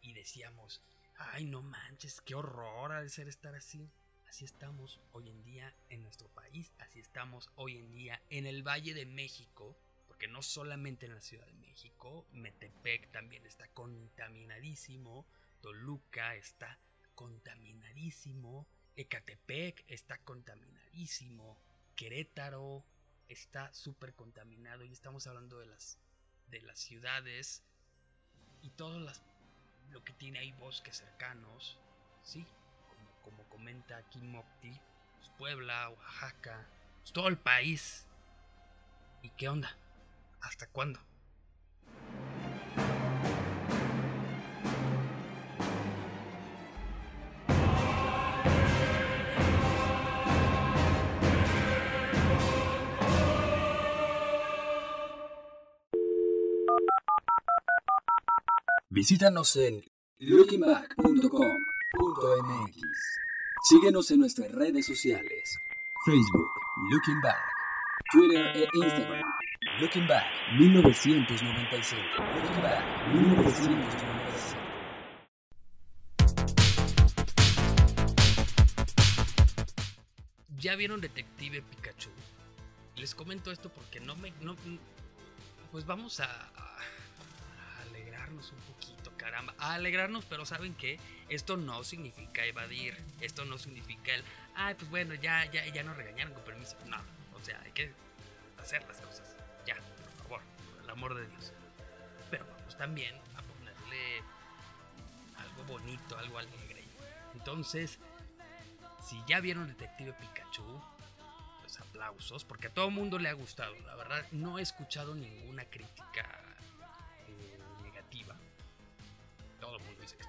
y 0.00 0.12
decíamos, 0.12 0.80
ay 1.16 1.44
no 1.44 1.60
manches, 1.60 2.20
qué 2.20 2.36
horror 2.36 3.02
de 3.02 3.08
ser 3.08 3.26
estar 3.26 3.54
así. 3.54 3.90
Así 4.28 4.44
estamos 4.44 5.00
hoy 5.10 5.28
en 5.28 5.42
día 5.42 5.74
en 5.90 6.02
nuestro 6.02 6.28
país, 6.28 6.72
así 6.78 7.00
estamos 7.00 7.50
hoy 7.56 7.76
en 7.78 7.90
día 7.90 8.22
en 8.30 8.46
el 8.46 8.62
Valle 8.62 8.94
de 8.94 9.04
México, 9.04 9.76
porque 10.06 10.28
no 10.28 10.40
solamente 10.40 11.06
en 11.06 11.14
la 11.14 11.20
Ciudad 11.20 11.46
de 11.46 11.52
México, 11.54 12.26
Metepec 12.32 13.10
también 13.10 13.44
está 13.44 13.66
contaminadísimo, 13.68 15.26
Toluca 15.60 16.36
está 16.36 16.78
contaminadísimo, 17.14 18.66
Ecatepec 18.96 19.84
está 19.88 20.18
contaminadísimo, 20.18 21.58
Querétaro 21.96 22.84
está 23.28 23.72
súper 23.72 24.14
contaminado 24.14 24.84
y 24.84 24.92
estamos 24.92 25.26
hablando 25.26 25.58
de 25.58 25.66
las, 25.66 25.98
de 26.48 26.60
las 26.62 26.78
ciudades 26.78 27.62
y 28.60 28.70
todo 28.70 29.00
las, 29.00 29.22
lo 29.90 30.04
que 30.04 30.12
tiene 30.12 30.40
ahí 30.40 30.52
bosques 30.52 30.98
cercanos, 30.98 31.78
sí, 32.22 32.44
como, 32.88 33.10
como 33.22 33.48
comenta 33.48 33.96
aquí 33.96 34.20
Mopti, 34.20 34.78
pues 35.16 35.30
Puebla, 35.38 35.88
Oaxaca, 35.90 36.66
pues 37.00 37.12
todo 37.12 37.28
el 37.28 37.38
país. 37.38 38.06
¿Y 39.22 39.30
qué 39.30 39.48
onda? 39.48 39.76
¿Hasta 40.40 40.66
cuándo? 40.68 41.00
Visítanos 58.94 59.56
en 59.56 59.82
lookingback.com.mx. 60.18 62.76
Síguenos 63.62 64.10
en 64.10 64.20
nuestras 64.20 64.52
redes 64.52 64.84
sociales: 64.84 65.56
Facebook, 66.04 66.50
Looking 66.90 67.22
Back, 67.22 67.40
Twitter 68.12 68.54
e 68.54 68.68
Instagram. 68.74 69.24
Looking 69.80 70.06
Back 70.06 70.26
1995. 70.58 72.02
Looking 72.34 72.62
Back 72.62 72.84
1995. 73.14 74.56
¿Ya 80.58 80.76
vieron 80.76 81.00
Detective 81.00 81.62
Pikachu? 81.62 82.10
Les 82.96 83.14
comento 83.14 83.50
esto 83.50 83.70
porque 83.70 84.00
no 84.00 84.16
me. 84.16 84.34
No, 84.42 84.54
pues 85.70 85.86
vamos 85.86 86.20
a, 86.20 86.26
a 86.26 86.71
alegrarnos 88.32 88.52
un 88.52 88.74
poquito, 88.74 89.12
caramba. 89.16 89.54
A 89.58 89.74
alegrarnos, 89.74 90.24
pero 90.24 90.46
¿saben 90.46 90.74
qué? 90.74 90.98
Esto 91.28 91.56
no 91.56 91.84
significa 91.84 92.44
evadir. 92.44 92.96
Esto 93.20 93.44
no 93.44 93.58
significa 93.58 94.14
el. 94.14 94.24
Ay, 94.54 94.74
pues 94.74 94.90
bueno, 94.90 95.14
ya, 95.14 95.44
ya, 95.50 95.66
ya 95.66 95.82
nos 95.82 95.96
regañaron 95.96 96.34
con 96.34 96.42
permiso. 96.44 96.76
No, 96.86 96.98
o 97.34 97.44
sea, 97.44 97.60
hay 97.62 97.72
que 97.72 97.92
hacer 98.58 98.82
las 98.86 98.98
cosas. 98.98 99.36
Ya, 99.66 99.76
por 99.76 100.24
favor, 100.24 100.40
por 100.74 100.84
el 100.84 100.90
amor 100.90 101.14
de 101.14 101.26
Dios. 101.26 101.52
Pero 102.30 102.46
vamos 102.46 102.76
también 102.76 103.14
a 103.36 103.42
ponerle 103.42 104.22
algo 105.36 105.64
bonito, 105.64 106.18
algo 106.18 106.38
alegre. 106.38 106.84
Entonces, 107.34 107.98
si 109.06 109.22
ya 109.26 109.40
vieron 109.40 109.68
Detective 109.68 110.12
Pikachu, 110.14 110.82
pues 111.60 111.78
aplausos, 111.80 112.44
porque 112.44 112.68
a 112.68 112.70
todo 112.70 112.90
mundo 112.90 113.18
le 113.18 113.28
ha 113.28 113.34
gustado. 113.34 113.74
La 113.86 113.94
verdad, 113.94 114.26
no 114.32 114.58
he 114.58 114.62
escuchado 114.62 115.14
ninguna 115.14 115.64
crítica 115.64 116.51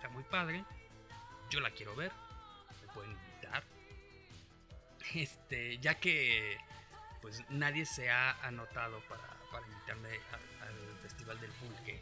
está 0.03 0.13
muy 0.13 0.23
padre. 0.23 0.65
Yo 1.49 1.61
la 1.61 1.71
quiero 1.71 1.95
ver. 1.95 2.11
Me 2.81 2.93
pueden 2.93 3.11
invitar. 3.11 3.63
Este, 5.13 5.77
ya 5.79 5.95
que 5.95 6.57
pues 7.21 7.41
nadie 7.49 7.85
se 7.85 8.09
ha 8.09 8.31
anotado 8.45 8.99
para, 9.07 9.29
para 9.51 9.65
invitarme 9.67 10.09
al 10.09 10.97
Festival 11.01 11.39
del 11.39 11.51
Pulque. 11.51 12.01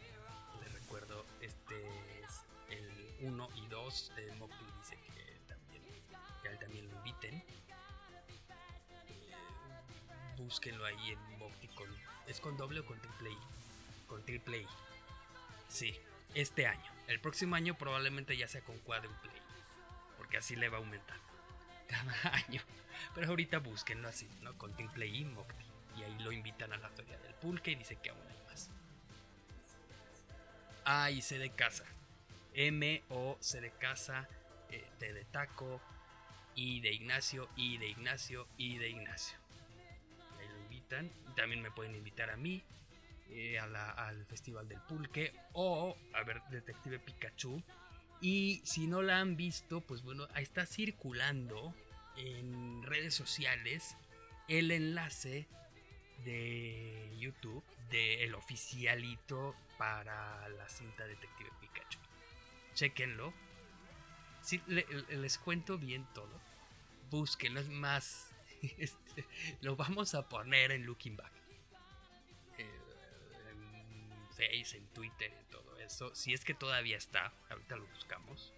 Les 0.64 0.74
recuerdo, 0.74 1.26
este 1.42 1.76
es 2.24 2.46
el 2.70 3.28
1 3.28 3.50
y 3.56 3.68
2 3.68 4.16
de 4.16 4.32
Mopti 4.36 4.66
dice 4.80 4.98
que 5.14 5.40
también, 5.48 5.84
que 6.42 6.50
a 6.50 6.60
también 6.60 6.90
lo 6.90 6.98
inviten. 6.98 7.36
Eh, 9.10 9.36
búsquenlo 10.38 10.86
ahí 10.86 11.12
en 11.12 11.38
Mopti 11.38 11.68
con, 11.70 11.88
¿es 12.26 12.40
con 12.40 12.58
doble 12.58 12.80
o 12.80 12.86
con 12.86 13.00
triple 13.00 13.32
I? 13.32 13.38
Con 14.08 14.26
triple 14.26 14.62
I. 14.62 14.68
Sí, 15.68 16.00
este 16.34 16.66
año. 16.66 16.91
El 17.12 17.20
próximo 17.20 17.56
año 17.58 17.78
probablemente 17.78 18.38
ya 18.38 18.48
sea 18.48 18.62
con 18.62 18.78
quadruple 18.80 19.32
I, 19.32 19.42
porque 20.18 20.38
así 20.38 20.56
le 20.56 20.70
va 20.70 20.78
a 20.78 20.80
aumentar 20.80 21.18
cada 21.90 22.36
año. 22.36 22.62
Pero 23.14 23.28
ahorita 23.28 23.60
búsquenlo 23.60 24.08
así, 24.08 24.30
¿no? 24.42 24.58
Con 24.58 24.74
Triple 24.76 25.08
I 25.08 25.26
Mocti. 25.26 25.66
Y 25.98 26.04
ahí 26.04 26.18
lo 26.20 26.32
invitan 26.32 26.72
a 26.72 26.78
la 26.78 26.88
feria 26.90 27.18
del 27.18 27.34
pulque 27.36 27.72
y 27.72 27.76
dice 27.76 27.98
que 28.02 28.12
aún 28.12 28.22
hay 28.30 28.48
más. 28.48 28.70
A 30.86 31.12
y 31.12 31.22
C 31.22 31.38
de 31.38 31.50
casa. 31.50 31.84
M 32.54 33.04
O 33.10 33.38
C 33.42 33.60
de 33.60 33.72
casa. 33.72 34.30
eh, 34.70 34.88
T 34.98 35.12
de 35.12 35.26
taco. 35.26 35.82
I 36.56 36.80
de 36.80 36.94
Ignacio. 36.94 37.50
I 37.58 37.78
de 37.78 37.90
Ignacio. 37.90 38.48
I 38.58 38.78
de 38.78 38.90
Ignacio. 38.90 39.38
Y 40.38 40.42
ahí 40.42 40.48
lo 40.48 40.60
invitan. 40.60 41.12
Y 41.30 41.34
también 41.36 41.62
me 41.62 41.72
pueden 41.72 41.94
invitar 41.94 42.30
a 42.30 42.38
mí. 42.38 42.64
Eh, 43.32 43.58
al 43.60 44.26
Festival 44.26 44.68
del 44.68 44.80
Pulque. 44.82 45.34
O 45.54 45.98
a 46.14 46.24
ver 46.24 46.42
Detective 46.50 47.00
Pikachu. 47.00 47.62
Y 48.22 48.62
si 48.64 48.86
no 48.88 49.02
la 49.02 49.20
han 49.20 49.36
visto, 49.36 49.82
pues 49.82 50.04
bueno, 50.04 50.28
está 50.36 50.66
circulando 50.66 51.74
en 52.18 52.84
redes 52.84 53.16
sociales 53.16 53.96
el 54.48 54.70
enlace 54.72 55.48
de 56.24 57.10
YouTube 57.18 57.64
del 57.90 58.36
oficialito 58.36 59.56
para 59.78 60.48
la 60.50 60.70
cinta 60.70 61.06
Detective 61.06 61.50
Pikachu. 61.60 62.00
Chequenlo. 62.76 63.34
Sí, 64.42 64.62
le- 64.68 64.86
le- 65.10 65.18
les 65.18 65.38
cuento 65.38 65.78
bien 65.78 66.06
todo. 66.14 66.40
Búsquenlo, 67.10 67.60
es 67.60 67.70
más. 67.70 68.30
este, 68.78 69.26
lo 69.62 69.76
vamos 69.76 70.14
a 70.16 70.28
poner 70.30 70.72
en 70.72 70.86
Looking 70.86 71.16
Back. 71.18 71.32
Face, 74.42 74.76
en 74.76 74.88
Twitter, 74.88 75.32
en 75.32 75.46
todo 75.50 75.78
eso. 75.78 76.16
Si 76.16 76.34
es 76.34 76.44
que 76.44 76.56
todavía 76.56 76.98
está, 76.98 77.32
ahorita 77.50 77.76
lo 77.76 77.86
buscamos. 77.88 78.54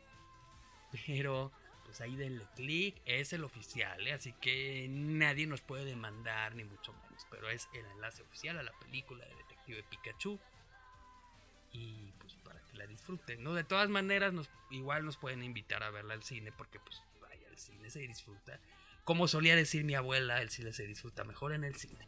Pero 1.05 1.51
pues 1.83 1.99
ahí 1.99 2.15
denle 2.15 2.45
clic, 2.55 2.95
es 3.05 3.33
el 3.33 3.43
oficial, 3.43 4.07
¿eh? 4.07 4.13
así 4.13 4.33
que 4.33 4.87
nadie 4.89 5.45
nos 5.45 5.61
puede 5.61 5.83
demandar 5.83 6.55
ni 6.55 6.63
mucho 6.63 6.93
menos, 6.93 7.27
pero 7.29 7.49
es 7.49 7.67
el 7.73 7.85
enlace 7.85 8.23
oficial 8.23 8.57
a 8.57 8.63
la 8.63 8.71
película 8.79 9.25
de 9.25 9.35
Detective 9.35 9.83
Pikachu 9.89 10.39
y 11.71 12.11
pues 12.19 12.33
para 12.43 12.61
que 12.61 12.77
la 12.77 12.87
disfruten, 12.87 13.43
¿no? 13.43 13.53
De 13.53 13.63
todas 13.63 13.89
maneras, 13.89 14.33
nos, 14.33 14.49
igual 14.71 15.03
nos 15.03 15.17
pueden 15.17 15.43
invitar 15.43 15.83
a 15.83 15.89
verla 15.89 16.13
al 16.13 16.23
cine 16.23 16.51
porque 16.51 16.79
pues 16.79 17.01
vaya, 17.19 17.47
el 17.49 17.57
cine 17.57 17.89
se 17.89 17.99
disfruta. 17.99 18.59
Como 19.03 19.27
solía 19.27 19.55
decir 19.55 19.83
mi 19.83 19.95
abuela, 19.95 20.41
el 20.41 20.49
cine 20.49 20.71
se 20.71 20.87
disfruta 20.87 21.25
mejor 21.25 21.51
en 21.51 21.65
el 21.65 21.75
cine. 21.75 22.07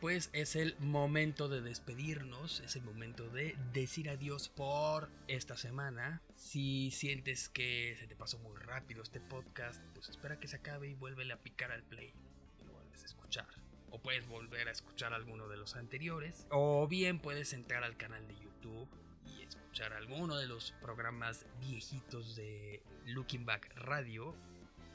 Pues 0.00 0.30
es 0.32 0.56
el 0.56 0.76
momento 0.78 1.48
de 1.48 1.60
despedirnos, 1.60 2.60
es 2.60 2.76
el 2.76 2.82
momento 2.82 3.28
de 3.28 3.56
decir 3.72 4.10
adiós 4.10 4.48
por 4.48 5.10
esta 5.26 5.56
semana. 5.56 6.22
Si 6.36 6.90
sientes 6.90 7.48
que 7.48 7.96
se 7.98 8.06
te 8.06 8.16
pasó 8.16 8.38
muy 8.38 8.56
rápido 8.56 9.02
este 9.02 9.20
podcast, 9.20 9.82
pues 9.94 10.08
espera 10.08 10.38
que 10.38 10.48
se 10.48 10.56
acabe 10.56 10.88
y 10.88 10.94
vuélvele 10.94 11.32
a 11.32 11.42
picar 11.42 11.72
al 11.72 11.82
play 11.82 12.12
y 12.60 12.64
lo 12.64 12.72
vuelves 12.74 13.02
a 13.02 13.06
escuchar. 13.06 13.48
O 13.90 14.00
puedes 14.00 14.26
volver 14.26 14.68
a 14.68 14.72
escuchar 14.72 15.14
alguno 15.14 15.48
de 15.48 15.56
los 15.56 15.76
anteriores, 15.76 16.46
o 16.50 16.86
bien 16.86 17.18
puedes 17.18 17.52
entrar 17.52 17.82
al 17.84 17.96
canal 17.96 18.26
de 18.28 18.34
YouTube 18.36 18.88
y 19.24 19.42
escuchar 19.42 19.92
alguno 19.92 20.36
de 20.36 20.46
los 20.46 20.72
programas 20.82 21.46
viejitos 21.60 22.36
de 22.36 22.82
Looking 23.06 23.46
Back 23.46 23.72
Radio. 23.76 24.34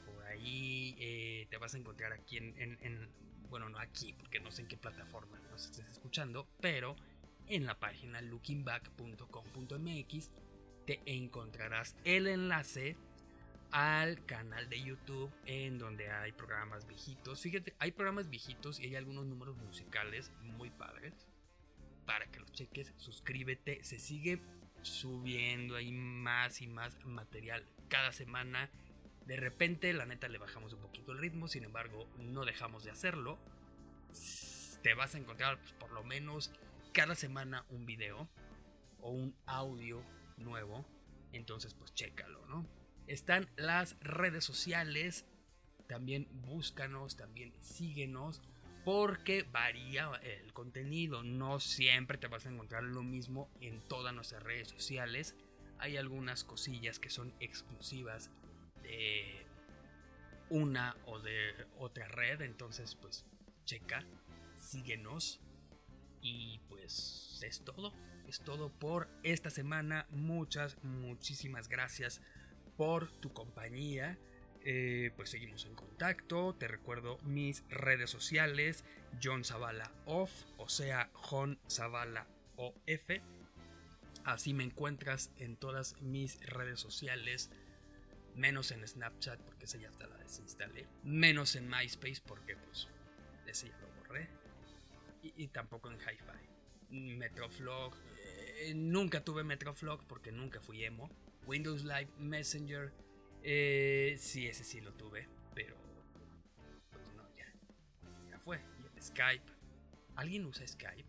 Por 0.06 0.24
ahí 0.26 0.94
eh, 0.98 1.46
te 1.50 1.56
vas 1.56 1.74
a 1.74 1.78
encontrar 1.78 2.12
aquí 2.12 2.36
en, 2.36 3.08
bueno, 3.52 3.68
no 3.68 3.78
aquí, 3.78 4.14
porque 4.14 4.40
no 4.40 4.50
sé 4.50 4.62
en 4.62 4.68
qué 4.68 4.78
plataforma 4.78 5.38
nos 5.50 5.66
estés 5.66 5.86
escuchando, 5.86 6.48
pero 6.62 6.96
en 7.48 7.66
la 7.66 7.78
página 7.78 8.22
lookingback.com.mx 8.22 10.30
te 10.86 11.02
encontrarás 11.04 11.94
el 12.04 12.28
enlace 12.28 12.96
al 13.70 14.24
canal 14.24 14.70
de 14.70 14.82
YouTube 14.82 15.30
en 15.44 15.78
donde 15.78 16.10
hay 16.10 16.32
programas 16.32 16.86
viejitos. 16.86 17.42
Fíjate, 17.42 17.74
hay 17.78 17.92
programas 17.92 18.30
viejitos 18.30 18.80
y 18.80 18.86
hay 18.86 18.96
algunos 18.96 19.26
números 19.26 19.58
musicales 19.58 20.32
muy 20.40 20.70
padres 20.70 21.12
para 22.06 22.24
que 22.30 22.40
los 22.40 22.50
cheques. 22.52 22.94
Suscríbete, 22.96 23.84
se 23.84 23.98
sigue 23.98 24.40
subiendo 24.80 25.76
ahí 25.76 25.92
más 25.92 26.62
y 26.62 26.68
más 26.68 26.96
material 27.04 27.66
cada 27.88 28.12
semana. 28.12 28.70
De 29.26 29.36
repente, 29.36 29.92
la 29.92 30.06
neta, 30.06 30.28
le 30.28 30.38
bajamos 30.38 30.72
un 30.72 30.80
poquito 30.80 31.12
el 31.12 31.18
ritmo, 31.18 31.48
sin 31.48 31.64
embargo, 31.64 32.08
no 32.18 32.44
dejamos 32.44 32.84
de 32.84 32.90
hacerlo. 32.90 33.38
te 34.82 34.94
vas 34.94 35.14
a 35.14 35.18
encontrar 35.18 35.58
pues, 35.58 35.72
por 35.74 35.92
lo 35.92 36.02
menos 36.02 36.50
cada 36.92 37.14
semana 37.14 37.64
un 37.70 37.86
video 37.86 38.28
o 39.00 39.10
un 39.10 39.34
audio 39.46 40.02
nuevo. 40.38 40.84
Entonces, 41.32 41.74
pues 41.74 41.94
chécalo, 41.94 42.44
¿no? 42.46 42.66
Están 43.06 43.48
las 43.56 43.98
redes 44.00 44.44
sociales. 44.44 45.24
También 45.86 46.28
búscanos, 46.30 47.16
también 47.16 47.52
síguenos. 47.60 48.42
Porque 48.84 49.44
varía 49.44 50.10
el 50.22 50.52
contenido. 50.52 51.22
No 51.22 51.60
siempre 51.60 52.18
te 52.18 52.26
vas 52.26 52.46
a 52.46 52.50
encontrar 52.50 52.82
lo 52.82 53.02
mismo 53.02 53.48
en 53.60 53.80
todas 53.82 54.12
nuestras 54.14 54.42
redes 54.42 54.68
sociales. 54.68 55.36
Hay 55.78 55.96
algunas 55.96 56.44
cosillas 56.44 56.98
que 56.98 57.10
son 57.10 57.32
exclusivas 57.40 58.30
de 58.92 59.46
una 60.50 60.96
o 61.06 61.18
de 61.18 61.66
otra 61.78 62.06
red. 62.08 62.42
Entonces, 62.42 62.94
pues 62.94 63.24
checa, 63.64 64.04
síguenos. 64.56 65.40
Y 66.20 66.60
pues 66.68 67.40
es 67.42 67.64
todo. 67.64 67.92
Es 68.28 68.40
todo 68.40 68.70
por 68.70 69.08
esta 69.22 69.50
semana. 69.50 70.06
Muchas, 70.10 70.76
muchísimas 70.84 71.68
gracias 71.68 72.20
por 72.76 73.10
tu 73.10 73.32
compañía. 73.32 74.18
Eh, 74.64 75.10
pues 75.16 75.30
seguimos 75.30 75.64
en 75.66 75.74
contacto. 75.74 76.54
Te 76.54 76.68
recuerdo 76.68 77.18
mis 77.22 77.64
redes 77.68 78.10
sociales: 78.10 78.84
John 79.20 79.44
Zavala 79.44 79.90
Off, 80.06 80.30
o 80.58 80.68
sea, 80.68 81.10
John 81.14 81.58
Zavala 81.68 82.28
OF. 82.56 83.10
Así 84.24 84.54
me 84.54 84.62
encuentras 84.62 85.32
en 85.38 85.56
todas 85.56 86.00
mis 86.00 86.38
redes 86.46 86.78
sociales. 86.78 87.50
Menos 88.34 88.70
en 88.70 88.86
Snapchat 88.86 89.40
porque 89.40 89.66
esa 89.66 89.78
ya 89.78 89.88
hasta 89.88 90.06
la 90.06 90.16
desinstalé. 90.16 90.86
Menos 91.02 91.54
en 91.56 91.68
MySpace 91.68 92.22
porque 92.26 92.56
pues 92.56 92.88
ese 93.46 93.68
ya 93.68 93.78
lo 93.78 93.88
borré. 93.98 94.28
Y, 95.22 95.48
tampoco 95.48 95.90
en 95.90 95.98
HiFi. 95.98 96.96
Metroflog. 97.16 97.94
Eh, 98.18 98.72
nunca 98.74 99.22
tuve 99.22 99.44
Metroflog 99.44 100.04
porque 100.06 100.32
nunca 100.32 100.60
fui 100.60 100.84
emo. 100.84 101.10
Windows 101.46 101.84
Live 101.84 102.10
Messenger. 102.18 102.92
Eh, 103.42 104.16
sí, 104.18 104.48
ese 104.48 104.64
sí 104.64 104.80
lo 104.80 104.92
tuve. 104.94 105.28
Pero 105.54 105.76
pues 106.90 107.06
no, 107.14 107.28
ya. 107.36 107.52
Ya 108.30 108.38
fue. 108.38 108.60
Y 108.96 109.00
Skype. 109.00 109.44
¿Alguien 110.16 110.46
usa 110.46 110.66
Skype? 110.66 111.08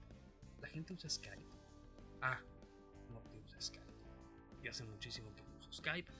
¿La 0.61 0.67
gente 0.67 0.93
usa 0.93 1.09
Skype? 1.09 1.49
Ah, 2.21 2.39
no 3.09 3.21
usa 3.43 3.59
Skype. 3.59 3.83
Yo 4.61 4.71
hace 4.71 4.83
muchísimo 4.83 5.33
que 5.35 5.43
uso 5.59 5.71
Skype 5.71 6.11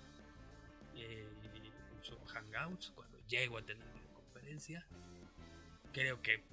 eh, 0.96 1.28
uso 2.00 2.20
Hangouts 2.26 2.92
cuando 2.96 3.20
llego 3.28 3.58
a 3.58 3.62
tener 3.62 3.88
una 3.88 4.14
conferencia. 4.14 4.86
Creo 5.92 6.22
que 6.22 6.44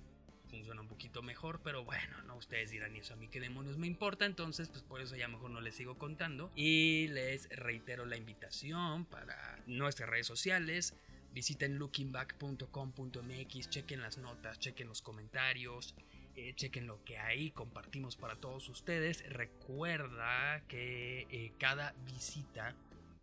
funciona 0.51 0.81
un 0.81 0.89
poquito 0.89 1.23
mejor, 1.23 1.61
pero 1.63 1.85
bueno, 1.85 2.23
no 2.27 2.37
ustedes 2.37 2.71
dirán, 2.71 2.95
y 2.97 2.99
eso 2.99 3.15
a 3.15 3.17
mí 3.17 3.29
qué 3.29 3.41
demonios 3.41 3.79
me 3.79 3.87
importa, 3.87 4.27
entonces 4.27 4.69
pues 4.69 4.83
por 4.83 5.01
eso 5.01 5.15
ya 5.17 5.29
mejor 5.29 5.51
no 5.51 5.61
les 5.61 5.77
sigo 5.77 5.97
contando. 5.97 6.51
Y 6.55 7.09
les 7.09 7.49
reitero 7.51 8.05
la 8.05 8.17
invitación 8.17 9.07
para 9.07 9.59
nuestras 9.67 10.09
redes 10.09 10.27
sociales. 10.27 10.95
Visiten 11.33 11.79
lookingback.com.mx, 11.79 13.71
chequen 13.71 14.03
las 14.03 14.19
notas, 14.19 14.59
chequen 14.59 14.89
los 14.89 15.01
comentarios, 15.01 15.95
eh, 16.35 16.55
chequen 16.57 16.89
lo 16.89 17.05
que 17.05 17.19
ahí 17.19 17.53
compartimos 17.53 18.17
para 18.17 18.35
todos 18.35 18.69
ustedes. 18.69 19.23
Recuerda 19.31 20.61
que 20.67 21.29
eh, 21.31 21.53
cada 21.59 21.95
visita 22.05 22.75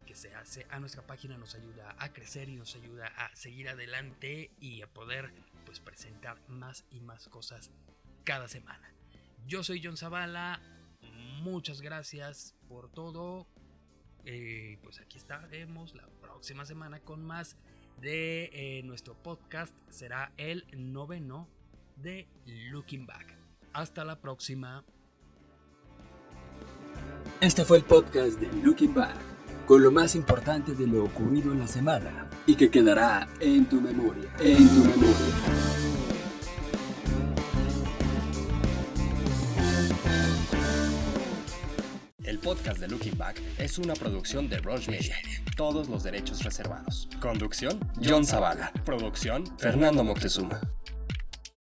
que 0.08 0.16
se 0.16 0.34
hace 0.34 0.66
a 0.72 0.80
nuestra 0.80 1.06
página 1.06 1.38
nos 1.38 1.54
ayuda 1.54 1.96
a 2.00 2.12
crecer 2.14 2.50
y 2.50 2.56
nos 2.56 2.76
ayuda 2.76 3.08
a 3.18 3.36
seguir 3.36 3.70
adelante 3.70 4.50
y 4.60 4.82
a 4.82 4.88
poder 4.88 5.32
pues 5.66 5.80
presentar 5.80 6.40
más 6.48 6.86
y 6.90 7.02
más 7.02 7.28
cosas 7.28 7.70
cada 8.24 8.48
semana. 8.48 8.92
Yo 9.46 9.64
soy 9.64 9.82
John 9.84 9.98
Zavala, 9.98 10.62
muchas 11.42 11.82
gracias 11.82 12.56
por 12.70 12.90
todo. 12.90 13.48
Eh, 14.26 14.80
pues 14.82 15.00
aquí 15.00 15.18
estaremos 15.18 15.94
la 15.94 16.08
próxima 16.22 16.66
semana 16.66 17.00
con 17.02 17.24
más 17.24 17.58
de 18.00 18.50
eh, 18.54 18.82
nuestro 18.84 19.14
podcast. 19.14 19.76
Será 19.90 20.32
el 20.38 20.66
noveno 20.74 21.50
de 21.98 22.28
Looking 22.46 23.06
Back. 23.06 23.38
Hasta 23.74 24.06
la 24.06 24.20
próxima. 24.20 24.86
Este 27.42 27.66
fue 27.66 27.78
el 27.78 27.84
podcast 27.84 28.40
de 28.40 28.52
Looking 28.64 28.94
Back 28.94 29.37
con 29.68 29.84
lo 29.84 29.92
más 29.92 30.16
importante 30.16 30.74
de 30.74 30.88
lo 30.88 31.04
ocurrido 31.04 31.52
en 31.52 31.60
la 31.60 31.68
semana 31.68 32.30
y 32.46 32.56
que 32.56 32.72
quedará 32.72 33.28
en 33.42 33.66
tu 33.66 33.82
memoria, 33.82 34.30
en 34.40 34.68
tu 34.70 34.80
memoria. 34.86 35.14
El 42.24 42.40
podcast 42.40 42.80
de 42.80 42.88
Looking 42.88 43.18
Back 43.18 43.42
es 43.58 43.78
una 43.78 43.94
producción 43.94 44.48
de 44.48 44.60
Rush 44.60 44.88
Media. 44.88 45.16
Todos 45.58 45.90
los 45.90 46.04
derechos 46.04 46.44
reservados. 46.44 47.10
Conducción, 47.20 47.78
John 48.02 48.26
Zavala. 48.26 48.72
Producción, 48.86 49.44
Fernando 49.58 50.04
Moctezuma. 50.04 50.62